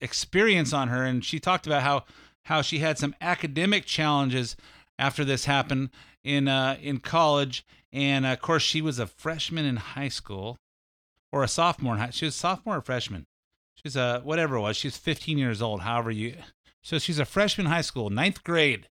[0.00, 2.04] experience on her, and she talked about how
[2.46, 4.56] how she had some academic challenges
[4.98, 5.90] after this happened
[6.24, 10.56] in uh, in college, and uh, of course she was a freshman in high school
[11.30, 11.94] or a sophomore.
[11.94, 13.26] In high, she was sophomore or freshman.
[13.74, 14.76] She's a whatever it was.
[14.78, 15.82] She's 15 years old.
[15.82, 16.34] However you,
[16.82, 18.88] so she's a freshman high school, ninth grade,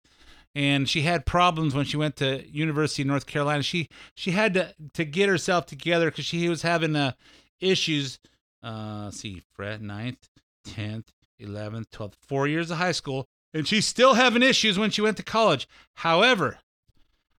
[0.55, 3.63] and she had problems when she went to University of North Carolina.
[3.63, 7.13] She she had to to get herself together because she was having uh,
[7.61, 8.19] issues.
[8.63, 10.29] Uh, see, Fred, ninth,
[10.65, 15.03] tenth, eleventh, twelfth, four years of high school, and she's still having issues when she
[15.03, 15.69] went to college.
[15.97, 16.59] However,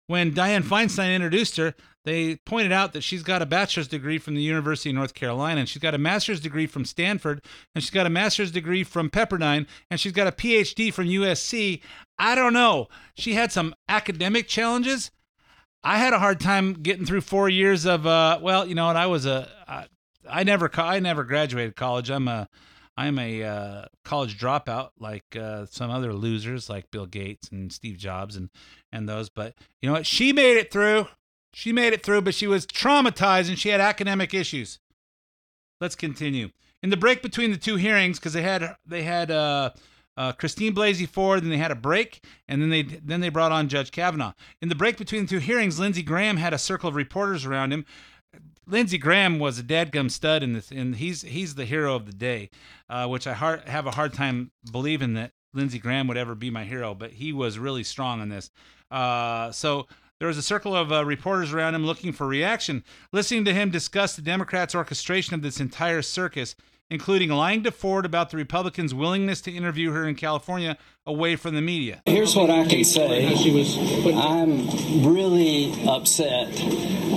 [0.07, 4.35] when Dianne Feinstein introduced her, they pointed out that she's got a bachelor's degree from
[4.35, 7.43] the University of North Carolina, and she's got a master's degree from Stanford,
[7.75, 11.81] and she's got a master's degree from Pepperdine, and she's got a PhD from USC.
[12.19, 12.89] I don't know.
[13.15, 15.11] She had some academic challenges.
[15.83, 18.97] I had a hard time getting through four years of uh, well, you know what?
[18.97, 19.87] I was a I,
[20.29, 22.11] I never I never graduated college.
[22.11, 22.49] I'm a
[22.97, 27.97] I'm a uh, college dropout, like uh, some other losers, like Bill Gates and Steve
[27.97, 28.51] Jobs and
[28.93, 29.29] and those.
[29.29, 30.07] But you know what?
[30.07, 31.09] She made it through.
[31.53, 34.79] She made it through, but she was traumatized and she had academic issues.
[35.81, 36.51] Let's continue.
[36.83, 39.71] In the break between the two hearings, because they had they had uh,
[40.17, 43.53] uh, Christine Blasey Ford, and they had a break, and then they then they brought
[43.53, 44.35] on Judge Kavanaugh.
[44.63, 47.73] In the break between the two hearings, Lindsey Graham had a circle of reporters around
[47.73, 47.85] him.
[48.67, 52.13] Lindsey Graham was a dadgum stud in this, and he's he's the hero of the
[52.13, 52.51] day,
[52.89, 53.35] uh, which I
[53.67, 57.33] have a hard time believing that Lindsey Graham would ever be my hero, but he
[57.33, 58.51] was really strong on this.
[58.91, 59.87] Uh, so
[60.19, 63.71] there was a circle of uh, reporters around him looking for reaction, listening to him
[63.71, 66.55] discuss the Democrats' orchestration of this entire circus,
[66.91, 71.55] including lying to Ford about the Republicans' willingness to interview her in California away from
[71.55, 72.01] the media.
[72.07, 73.27] Here's what I can say.
[74.15, 76.53] I'm really upset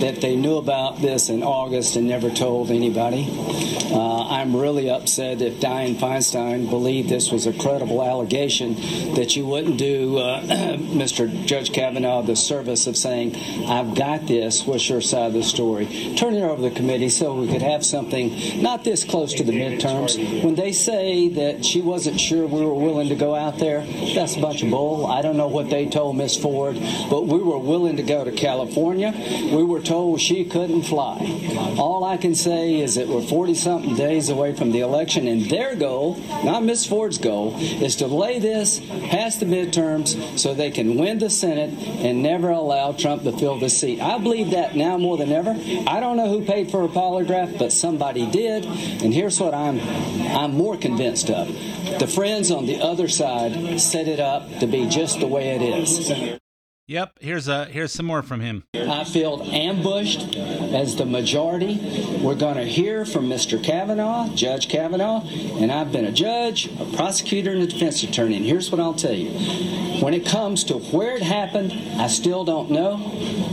[0.01, 3.27] that they knew about this in August and never told anybody.
[3.89, 8.75] Uh, I'm really upset if Dianne Feinstein believed this was a credible allegation
[9.15, 11.45] that you wouldn't do uh, Mr.
[11.45, 13.35] Judge Kavanaugh the service of saying,
[13.67, 14.65] I've got this.
[14.65, 16.15] What's your side of the story?
[16.17, 19.43] Turn it over to the committee so we could have something not this close to
[19.43, 20.43] the midterms.
[20.43, 23.76] When they say that she wasn't sure we were willing to go out there,
[24.15, 25.07] that's a bunch of bull.
[25.07, 26.75] I don't know what they told Miss Ford,
[27.09, 29.13] but we were willing to go to California.
[29.53, 31.17] We were told she couldn't fly.
[31.77, 35.49] All I can say is that we're 40 something days away from the election, and
[35.49, 40.71] their goal, not Miss Ford's goal, is to delay this past the midterms so they
[40.71, 44.01] can win the Senate and never allow Trump to fill the seat.
[44.01, 45.51] I believe that now more than ever.
[45.87, 49.79] I don't know who paid for a polygraph, but somebody did, and here's what I'm
[50.37, 51.47] I'm more convinced of.
[51.99, 55.61] The friends on the other side set it up to be just the way it
[55.61, 56.39] is.
[56.89, 57.17] Yep.
[57.19, 58.63] Here's a here's some more from him.
[58.73, 61.81] I feel ambushed as the majority.
[62.23, 63.61] We're going to hear from Mr.
[63.61, 65.21] Kavanaugh, Judge Kavanaugh,
[65.59, 68.37] and I've been a judge, a prosecutor, and a defense attorney.
[68.37, 69.31] And here's what I'll tell you.
[70.01, 72.95] When it comes to where it happened, I still don't know.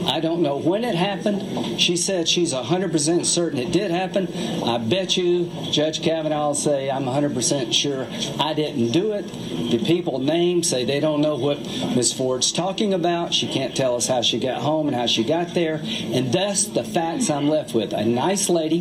[0.07, 1.81] I don't know when it happened.
[1.81, 4.29] She said she's 100% certain it did happen.
[4.63, 8.07] I bet you Judge Kavanaugh will say, I'm 100% sure
[8.39, 9.27] I didn't do it.
[9.71, 11.59] The people named say they don't know what
[11.97, 12.13] Ms.
[12.13, 13.24] Ford's talking about.
[13.33, 15.81] She can't tell us how she got home and how she got there.
[15.85, 17.93] And thus, the facts I'm left with.
[17.93, 18.81] A nice lady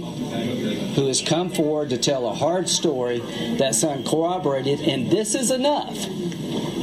[0.95, 3.19] who has come forward to tell a hard story
[3.57, 6.07] that's uncorroborated, and this is enough.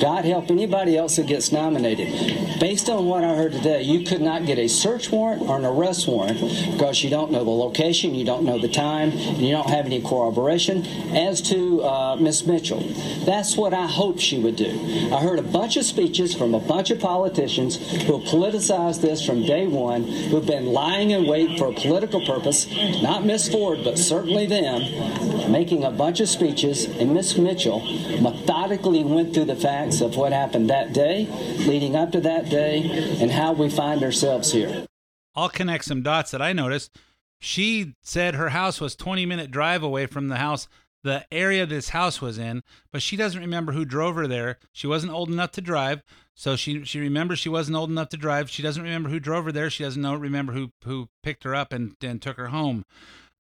[0.01, 2.59] God help anybody else that gets nominated.
[2.59, 5.67] Based on what I heard today, you could not get a search warrant or an
[5.67, 6.41] arrest warrant
[6.73, 9.85] because you don't know the location, you don't know the time, and you don't have
[9.85, 10.87] any corroboration.
[11.15, 12.81] As to uh, Miss Mitchell,
[13.27, 14.71] that's what I hoped she would do.
[15.13, 19.25] I heard a bunch of speeches from a bunch of politicians who have politicized this
[19.25, 22.67] from day one, who've been lying in wait for a political purpose,
[23.03, 27.81] not Miss Ford, but certainly them, making a bunch of speeches, and Miss Mitchell
[28.21, 31.27] methodically went through the facts of what happened that day,
[31.59, 34.87] leading up to that day, and how we find ourselves here.
[35.35, 36.97] I'll connect some dots that I noticed.
[37.39, 40.69] She said her house was 20 minute drive away from the house,
[41.03, 44.59] the area this house was in, but she doesn't remember who drove her there.
[44.73, 46.03] She wasn't old enough to drive,
[46.35, 48.51] so she she remembers she wasn't old enough to drive.
[48.51, 49.71] She doesn't remember who drove her there.
[49.71, 52.85] She doesn't know remember who who picked her up and and took her home.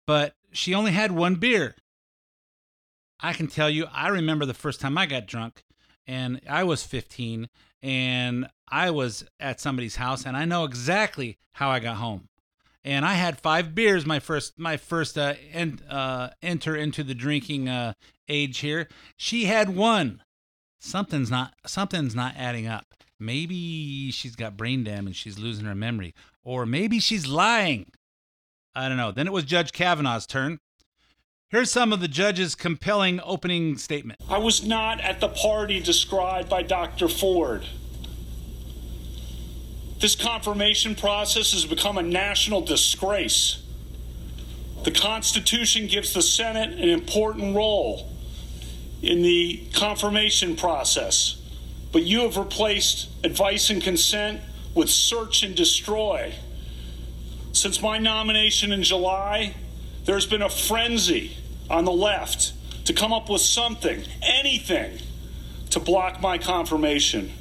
[0.07, 1.75] But she only had one beer.
[3.19, 5.63] I can tell you, I remember the first time I got drunk
[6.07, 7.49] and I was 15
[7.83, 12.28] and I was at somebody's house and I know exactly how I got home.
[12.89, 17.13] And I had five beers my first my first uh, en- uh enter into the
[17.13, 17.93] drinking uh
[18.27, 18.87] age here.
[19.15, 20.23] She had one.
[20.79, 22.87] Something's not something's not adding up.
[23.19, 27.91] Maybe she's got brain damage, she's losing her memory, or maybe she's lying.
[28.73, 29.11] I don't know.
[29.11, 30.57] Then it was Judge Kavanaugh's turn.
[31.51, 34.19] Here's some of the judge's compelling opening statement.
[34.27, 37.07] I was not at the party described by Dr.
[37.07, 37.67] Ford.
[39.99, 43.61] This confirmation process has become a national disgrace.
[44.83, 48.09] The Constitution gives the Senate an important role
[49.01, 51.41] in the confirmation process,
[51.91, 54.39] but you have replaced advice and consent
[54.73, 56.33] with search and destroy.
[57.51, 59.53] Since my nomination in July,
[60.05, 61.35] there's been a frenzy
[61.69, 62.53] on the left
[62.85, 64.99] to come up with something, anything,
[65.71, 67.33] to block my confirmation.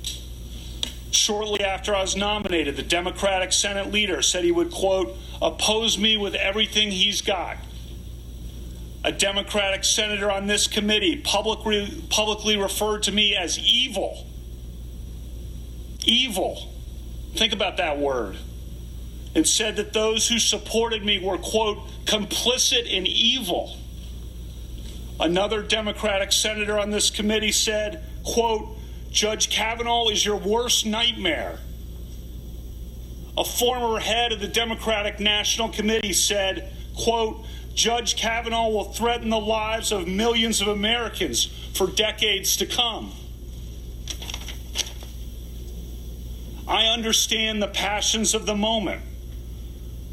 [1.19, 6.17] Shortly after I was nominated, the Democratic Senate leader said he would, quote, oppose me
[6.17, 7.57] with everything he's got.
[9.03, 14.27] A Democratic senator on this committee publicly, publicly referred to me as evil.
[16.05, 16.73] Evil.
[17.35, 18.37] Think about that word.
[19.35, 23.77] And said that those who supported me were, quote, complicit in evil.
[25.19, 28.78] Another Democratic senator on this committee said, quote,
[29.11, 31.59] Judge Kavanaugh is your worst nightmare.
[33.37, 37.45] A former head of the Democratic National Committee said, quote,
[37.75, 41.45] Judge Kavanaugh will threaten the lives of millions of Americans
[41.75, 43.13] for decades to come.
[46.67, 49.01] I understand the passions of the moment,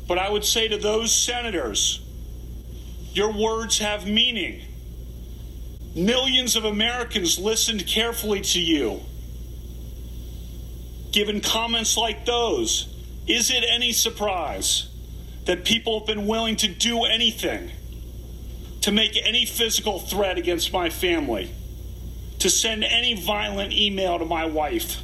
[0.07, 1.99] but I would say to those senators,
[3.13, 4.61] your words have meaning.
[5.95, 8.99] Millions of Americans listened carefully to you.
[11.13, 12.93] Given comments like those,
[13.27, 14.89] is it any surprise
[15.45, 17.71] that people have been willing to do anything
[18.81, 21.49] to make any physical threat against my family,
[22.39, 25.01] to send any violent email to my wife,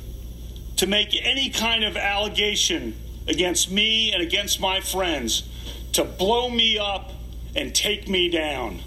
[0.76, 2.94] to make any kind of allegation
[3.28, 5.44] against me and against my friends,
[5.94, 7.14] to blow me up
[7.56, 8.82] and take me down?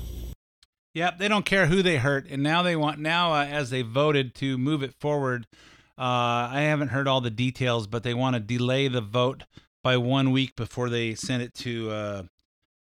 [0.94, 3.82] Yep, they don't care who they hurt, and now they want now uh, as they
[3.82, 5.46] voted to move it forward.
[5.98, 9.42] Uh, I haven't heard all the details, but they want to delay the vote
[9.82, 12.22] by one week before they send it to uh,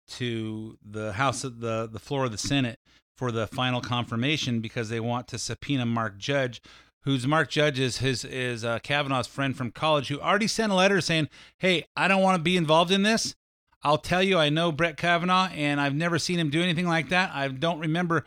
[0.08, 2.80] to the House of the the floor of the Senate
[3.18, 6.62] for the final confirmation because they want to subpoena Mark Judge,
[7.04, 10.76] who's Mark Judge is his is uh, Kavanaugh's friend from college who already sent a
[10.76, 11.28] letter saying,
[11.58, 13.36] "Hey, I don't want to be involved in this."
[13.84, 17.10] I'll tell you, I know Brett Kavanaugh, and I've never seen him do anything like
[17.10, 17.32] that.
[17.34, 18.26] I don't remember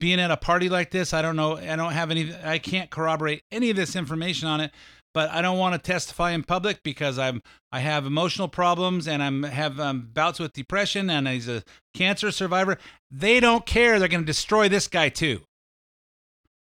[0.00, 1.12] being at a party like this.
[1.12, 1.56] I don't know.
[1.56, 2.34] I don't have any.
[2.42, 4.70] I can't corroborate any of this information on it.
[5.12, 7.40] But I don't want to testify in public because I'm
[7.70, 11.62] I have emotional problems and I'm have um, bouts with depression and he's a
[11.94, 12.78] cancer survivor.
[13.12, 13.98] They don't care.
[13.98, 15.42] They're going to destroy this guy too.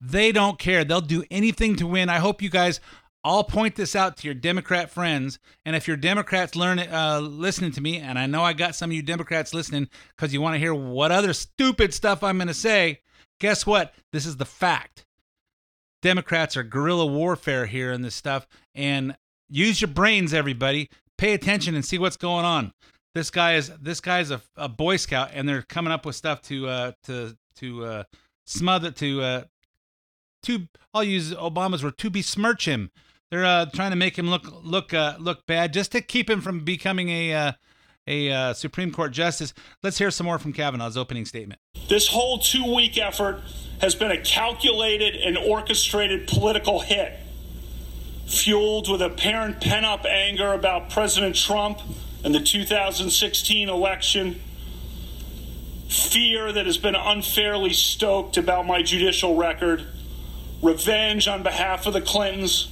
[0.00, 0.82] They don't care.
[0.82, 2.08] They'll do anything to win.
[2.08, 2.80] I hope you guys
[3.22, 7.70] I'll point this out to your Democrat friends, and if your Democrats learn uh, listening
[7.72, 10.54] to me, and I know I got some of you Democrats listening because you want
[10.54, 13.00] to hear what other stupid stuff I'm going to say.
[13.38, 13.94] Guess what?
[14.12, 15.04] This is the fact.
[16.00, 19.16] Democrats are guerrilla warfare here in this stuff, and
[19.50, 20.88] use your brains, everybody.
[21.18, 22.72] Pay attention and see what's going on.
[23.14, 26.40] This guy is this guy's a, a Boy Scout, and they're coming up with stuff
[26.42, 28.04] to uh, to to uh,
[28.46, 29.42] smother to uh,
[30.44, 32.90] to I'll use Obama's word to besmirch him.
[33.30, 36.40] They're uh, trying to make him look look uh, look bad just to keep him
[36.40, 37.52] from becoming a uh,
[38.06, 39.54] a uh, Supreme Court justice.
[39.82, 41.60] Let's hear some more from Kavanaugh's opening statement.
[41.88, 43.40] This whole two week effort
[43.80, 47.20] has been a calculated and orchestrated political hit,
[48.26, 51.78] fueled with apparent pent up anger about President Trump
[52.24, 54.40] and the 2016 election,
[55.88, 59.86] fear that has been unfairly stoked about my judicial record,
[60.60, 62.68] revenge on behalf of the Clintons,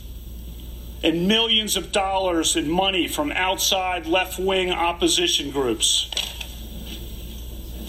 [1.03, 6.11] and millions of dollars in money from outside left wing opposition groups.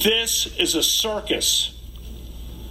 [0.03, 1.75] This is a circus.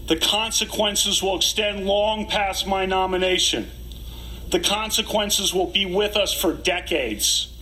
[0.07, 3.71] The consequences will extend long past my nomination.
[4.51, 7.53] The consequences will be with us for decades.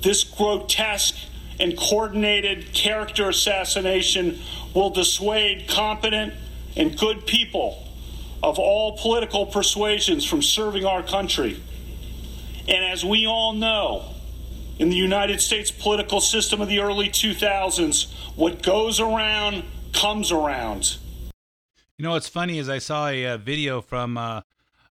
[0.00, 1.16] This grotesque
[1.58, 4.38] and coordinated character assassination
[4.72, 6.32] will dissuade competent
[6.76, 7.86] and good people
[8.42, 11.60] of all political persuasions from serving our country.
[12.70, 14.14] And as we all know,
[14.78, 20.98] in the United States political system of the early 2000s, what goes around comes around.
[21.98, 24.42] You know what's funny is I saw a, uh video from uh,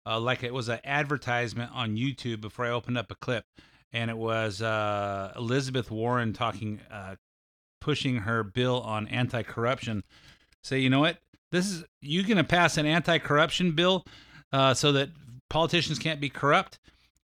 [0.06, 3.46] uh, like it was an advertisement on YouTube before I opened up a clip,
[3.94, 7.16] and it was uh, Elizabeth Warren talking, uh,
[7.80, 10.04] pushing her bill on anti-corruption.
[10.64, 11.18] Say, you know what?
[11.52, 14.06] This is you gonna pass an anti-corruption bill
[14.52, 15.10] uh, so that
[15.50, 16.78] politicians can't be corrupt.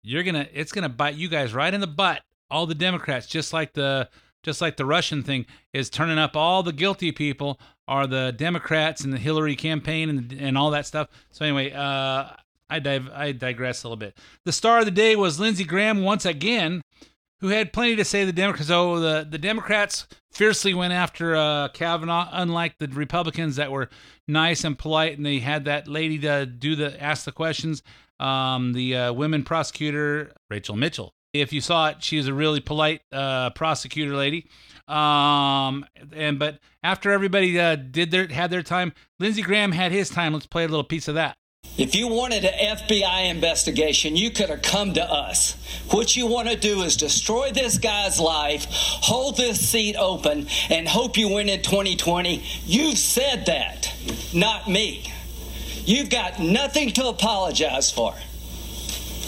[0.05, 2.21] You're gonna, it's gonna bite you guys right in the butt.
[2.51, 4.07] All the Democrats, just like the
[4.43, 9.03] just like the Russian thing is turning up all the guilty people are the Democrats
[9.03, 11.07] and the Hillary campaign and and all that stuff.
[11.31, 12.29] So anyway, uh,
[12.69, 14.15] I dive I digress a little bit.
[14.45, 16.83] The star of the day was Lindsey Graham once again,
[17.41, 18.23] who had plenty to say.
[18.25, 23.71] The Democrats, oh, the the Democrats fiercely went after uh, Kavanaugh, unlike the Republicans that
[23.71, 23.89] were
[24.27, 27.81] nice and polite, and they had that lady to do the ask the questions.
[28.20, 31.13] Um, the uh, women prosecutor Rachel Mitchell.
[31.34, 34.47] If you saw it, she was a really polite uh, prosecutor lady.
[34.88, 40.09] Um, and but after everybody uh, did their had their time, Lindsey Graham had his
[40.09, 40.34] time.
[40.34, 41.36] Let's play a little piece of that.
[41.78, 45.57] If you wanted an FBI investigation, you could have come to us.
[45.89, 50.88] What you want to do is destroy this guy's life, hold this seat open, and
[50.88, 52.41] hope you win in 2020.
[52.66, 53.93] You said that,
[54.34, 55.11] not me.
[55.86, 58.13] You've got nothing to apologize for.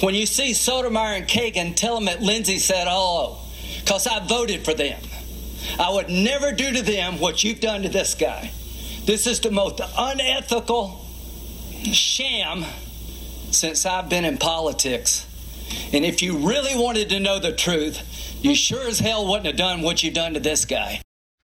[0.01, 3.37] When you see Sotomayor and Kagan, tell them that Lindsey said hello,
[3.79, 4.99] because I voted for them.
[5.79, 8.51] I would never do to them what you've done to this guy.
[9.05, 11.05] This is the most unethical
[11.91, 12.65] sham
[13.51, 15.25] since I've been in politics.
[15.93, 18.03] And if you really wanted to know the truth,
[18.43, 21.01] you sure as hell wouldn't have done what you've done to this guy.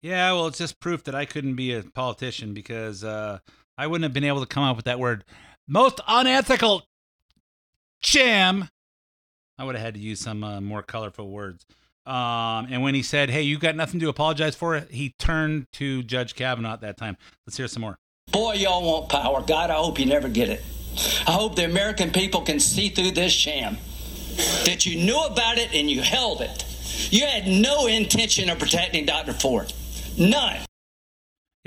[0.01, 3.39] Yeah, well, it's just proof that I couldn't be a politician because uh,
[3.77, 5.23] I wouldn't have been able to come up with that word.
[5.67, 6.83] Most unethical
[8.01, 8.69] sham.
[9.57, 11.65] I would have had to use some uh, more colorful words.
[12.05, 16.03] Um, and when he said, "Hey, you got nothing to apologize for," he turned to
[16.03, 17.17] Judge Kavanaugh at that time.
[17.45, 17.97] Let's hear some more.
[18.31, 19.41] Boy, y'all want power.
[19.41, 20.63] God, I hope you never get it.
[21.27, 23.77] I hope the American people can see through this sham.
[24.65, 26.63] That you knew about it and you held it.
[27.11, 29.33] You had no intention of protecting Dr.
[29.33, 29.73] Ford.
[30.17, 30.66] None.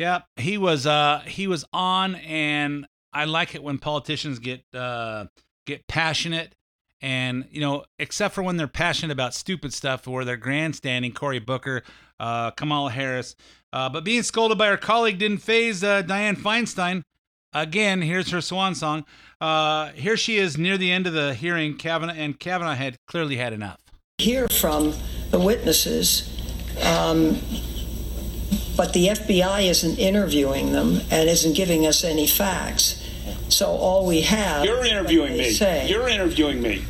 [0.01, 5.27] Yeah, he was uh he was on and I like it when politicians get uh
[5.67, 6.55] get passionate
[7.03, 11.39] and you know, except for when they're passionate about stupid stuff or they're grandstanding, Cory
[11.39, 11.83] Booker,
[12.19, 13.37] uh Kamala Harris.
[13.75, 17.03] Uh, but being scolded by her colleague didn't faze uh, Dianne Feinstein.
[17.53, 19.05] Again, here's her swan song.
[19.39, 21.77] Uh, here she is near the end of the hearing.
[21.77, 23.79] Kavanaugh and Kavanaugh had clearly had enough.
[24.17, 24.95] hear from
[25.31, 26.27] the witnesses,
[26.85, 27.39] um,
[28.77, 32.97] but the FBI isn't interviewing them and isn't giving us any facts.
[33.49, 34.65] So all we have.
[34.65, 35.51] You're interviewing me.
[35.51, 36.85] Say, You're interviewing me.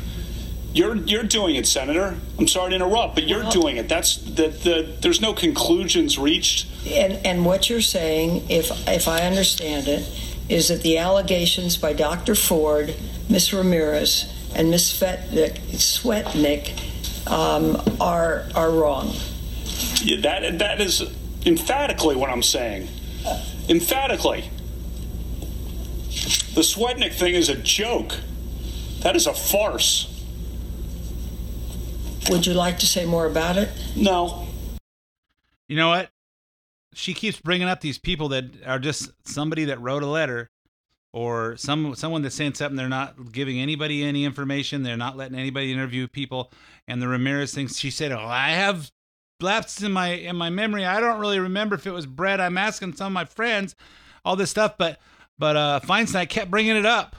[0.73, 2.17] You're you're doing it, Senator.
[2.39, 3.89] I'm sorry to interrupt, but you're doing it.
[3.89, 6.67] That's the, the there's no conclusions reached.
[6.87, 10.07] and and what you're saying, if if I understand it,
[10.47, 12.35] is that the allegations by Dr.
[12.35, 12.95] Ford,
[13.29, 13.53] Ms.
[13.53, 14.93] Ramirez, and Ms.
[14.93, 19.13] Swetnick, Swetnick um, are are wrong.
[20.03, 21.03] Yeah, that that is
[21.45, 22.87] emphatically what I'm saying.
[23.69, 24.49] Emphatically.
[26.53, 28.15] The Swetnick thing is a joke.
[28.99, 30.07] That is a farce.
[32.29, 33.69] Would you like to say more about it?
[33.95, 34.47] No.
[35.67, 36.09] You know what?
[36.93, 40.49] She keeps bringing up these people that are just somebody that wrote a letter
[41.13, 45.37] or some someone that's saying something they're not giving anybody any information, they're not letting
[45.37, 46.51] anybody interview people
[46.87, 48.91] and the Ramirez thing she said, "Oh, I have
[49.43, 50.85] lapses in my in my memory.
[50.85, 52.41] I don't really remember if it was Brett.
[52.41, 53.75] I'm asking some of my friends
[54.23, 54.99] all this stuff, but
[55.37, 57.15] but uh Feinstein kept bringing it up.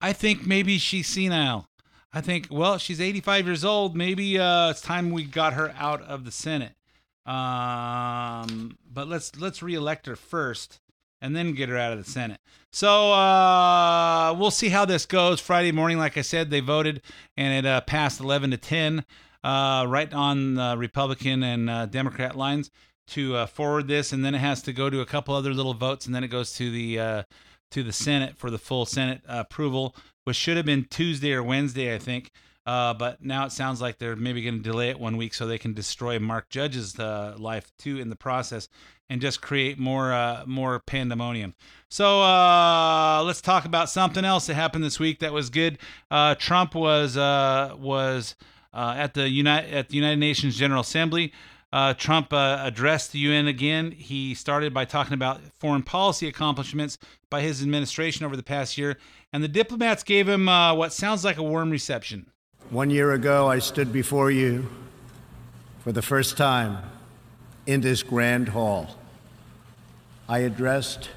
[0.00, 1.68] I think maybe she's senile.
[2.12, 3.96] I think, well, she's 85 years old.
[3.96, 6.72] Maybe uh, it's time we got her out of the Senate.
[7.26, 10.80] Um, but let's let's reelect her first,
[11.20, 12.40] and then get her out of the Senate.
[12.72, 15.38] So uh, we'll see how this goes.
[15.38, 17.02] Friday morning, like I said, they voted,
[17.36, 19.04] and it uh, passed 11 to 10,
[19.44, 22.70] uh, right on the Republican and uh, Democrat lines
[23.08, 25.74] to uh, forward this, and then it has to go to a couple other little
[25.74, 27.22] votes, and then it goes to the uh,
[27.70, 31.94] to the Senate for the full Senate approval, which should have been Tuesday or Wednesday,
[31.94, 32.30] I think.
[32.66, 35.46] Uh, but now it sounds like they're maybe going to delay it one week so
[35.46, 38.68] they can destroy Mark Judge's uh, life too in the process
[39.08, 41.54] and just create more uh, more pandemonium.
[41.88, 45.78] So uh, let's talk about something else that happened this week that was good.
[46.10, 47.16] Uh, Trump was
[48.72, 51.32] uh, at the United at the United Nations General Assembly.
[51.70, 53.90] Uh, Trump uh, addressed the UN again.
[53.90, 56.96] He started by talking about foreign policy accomplishments
[57.28, 58.96] by his administration over the past year,
[59.32, 62.30] and the diplomats gave him uh, what sounds like a warm reception.
[62.70, 64.68] One year ago, I stood before you
[65.80, 66.78] for the first time
[67.66, 68.96] in this grand hall.
[70.26, 71.10] I addressed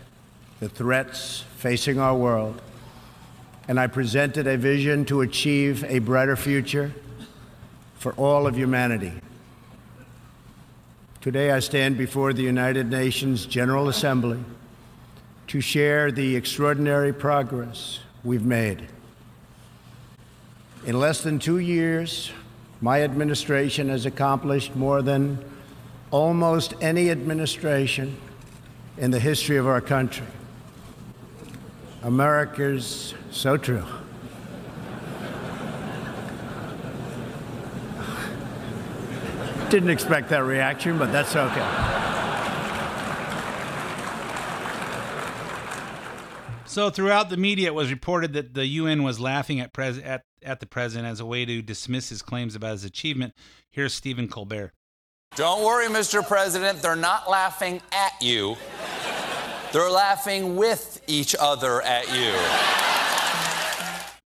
[0.59, 2.61] the threats facing our world,
[3.67, 6.93] and I presented a vision to achieve a brighter future
[8.01, 9.13] for all of humanity.
[11.21, 14.43] Today, I stand before the United Nations General Assembly
[15.45, 18.87] to share the extraordinary progress we've made.
[20.83, 22.31] In less than two years,
[22.81, 25.37] my administration has accomplished more than
[26.09, 28.17] almost any administration
[28.97, 30.25] in the history of our country.
[32.01, 33.85] America's so true.
[39.71, 42.11] Didn't expect that reaction, but that's okay.
[46.65, 50.23] So throughout the media, it was reported that the UN was laughing at, pres- at,
[50.43, 53.33] at the president as a way to dismiss his claims about his achievement.
[53.69, 54.73] Here's Stephen Colbert.
[55.37, 56.21] Don't worry, Mr.
[56.21, 56.81] President.
[56.81, 58.57] They're not laughing at you.
[59.71, 62.33] They're laughing with each other at you.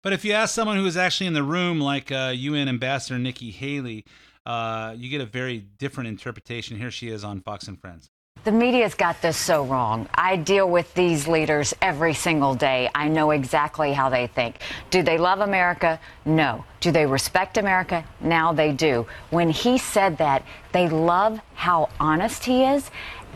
[0.04, 3.20] But if you ask someone who was actually in the room, like uh, UN Ambassador
[3.20, 4.06] Nikki Haley,
[4.46, 6.78] uh, you get a very different interpretation.
[6.78, 8.10] Here she is on Fox and Friends.
[8.44, 10.10] The media's got this so wrong.
[10.14, 12.89] I deal with these leaders every single day.
[12.94, 14.58] I know exactly how they think.
[14.89, 15.98] Do they love America?
[16.26, 16.66] No.
[16.82, 18.04] Do they respect America?
[18.20, 19.08] Now they do.
[19.30, 22.91] When he said that, they love how honest he is.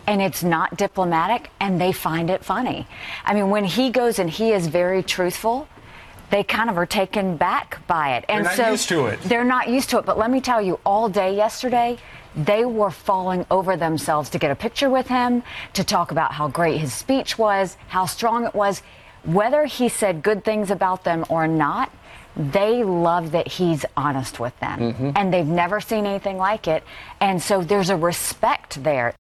[0.07, 2.85] And it's not diplomatic, and they find it funny.
[3.23, 5.69] I mean, when he goes and he is very truthful,
[6.29, 8.25] they kind of are taken back by it.
[8.27, 9.21] And They're not so used to it.
[9.21, 10.05] They're not used to it.
[10.05, 11.97] But let me tell you, all day yesterday,
[12.35, 16.47] they were falling over themselves to get a picture with him, to talk about how
[16.47, 18.81] great his speech was, how strong it was.
[19.23, 21.91] Whether he said good things about them or not,
[22.35, 24.93] they love that he's honest with them.
[24.93, 25.13] Mhm.
[25.15, 26.83] And they've never seen anything like it.
[27.19, 29.15] And so there's a respect there.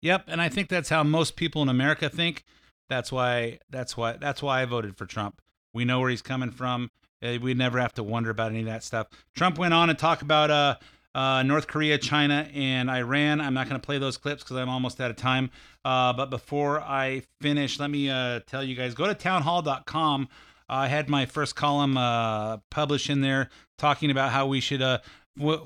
[0.00, 2.44] Yep, and I think that's how most people in America think.
[2.88, 5.41] That's why that's why that's why I voted for Trump.
[5.74, 6.90] We know where he's coming from.
[7.22, 9.08] Uh, we never have to wonder about any of that stuff.
[9.34, 10.76] Trump went on and talked about uh,
[11.14, 13.40] uh, North Korea, China, and Iran.
[13.40, 15.50] I'm not going to play those clips because I'm almost out of time.
[15.84, 20.28] Uh, but before I finish, let me uh, tell you guys: go to townhall.com.
[20.68, 24.98] I had my first column uh, published in there talking about how we should uh,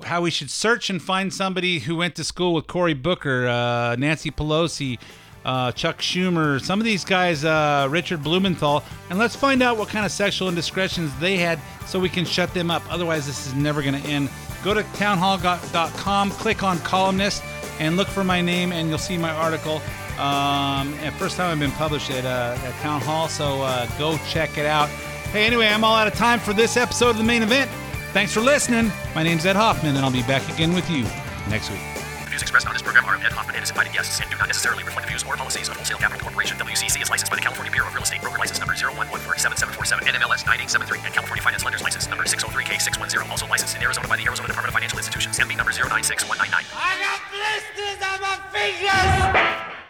[0.03, 3.95] how we should search and find somebody who went to school with Cory Booker, uh,
[3.97, 4.99] Nancy Pelosi,
[5.47, 9.87] uh, Chuck Schumer, some of these guys, uh, Richard Blumenthal, and let's find out what
[9.87, 12.83] kind of sexual indiscretions they had so we can shut them up.
[12.91, 14.29] Otherwise, this is never going to end.
[14.61, 17.41] Go to townhall.com, click on columnist,
[17.79, 19.81] and look for my name, and you'll see my article.
[20.19, 24.17] Um, and first time I've been published at, uh, at Town Hall, so uh, go
[24.27, 24.89] check it out.
[25.31, 27.71] Hey, anyway, I'm all out of time for this episode of the main event.
[28.11, 28.91] Thanks for listening.
[29.15, 31.05] My name's Ed Hoffman, and I'll be back again with you
[31.49, 31.96] next week.
[32.37, 34.45] Views expressed on this program are of Ed Hoffman and invited guests and do not
[34.45, 36.53] necessarily reflect the views or policies of Wholesale Capital Corporation.
[36.61, 40.45] WCC is licensed by the California Bureau of Real Estate Broker License Number 011477747 NMLS
[40.45, 43.25] 9873 and California Finance Lenders License Number 603K610.
[43.33, 45.33] Also licensed in Arizona by the Arizona Department of Financial Institutions.
[45.33, 46.61] MB number 096199.
[46.77, 49.86] I got blisters on my fingers!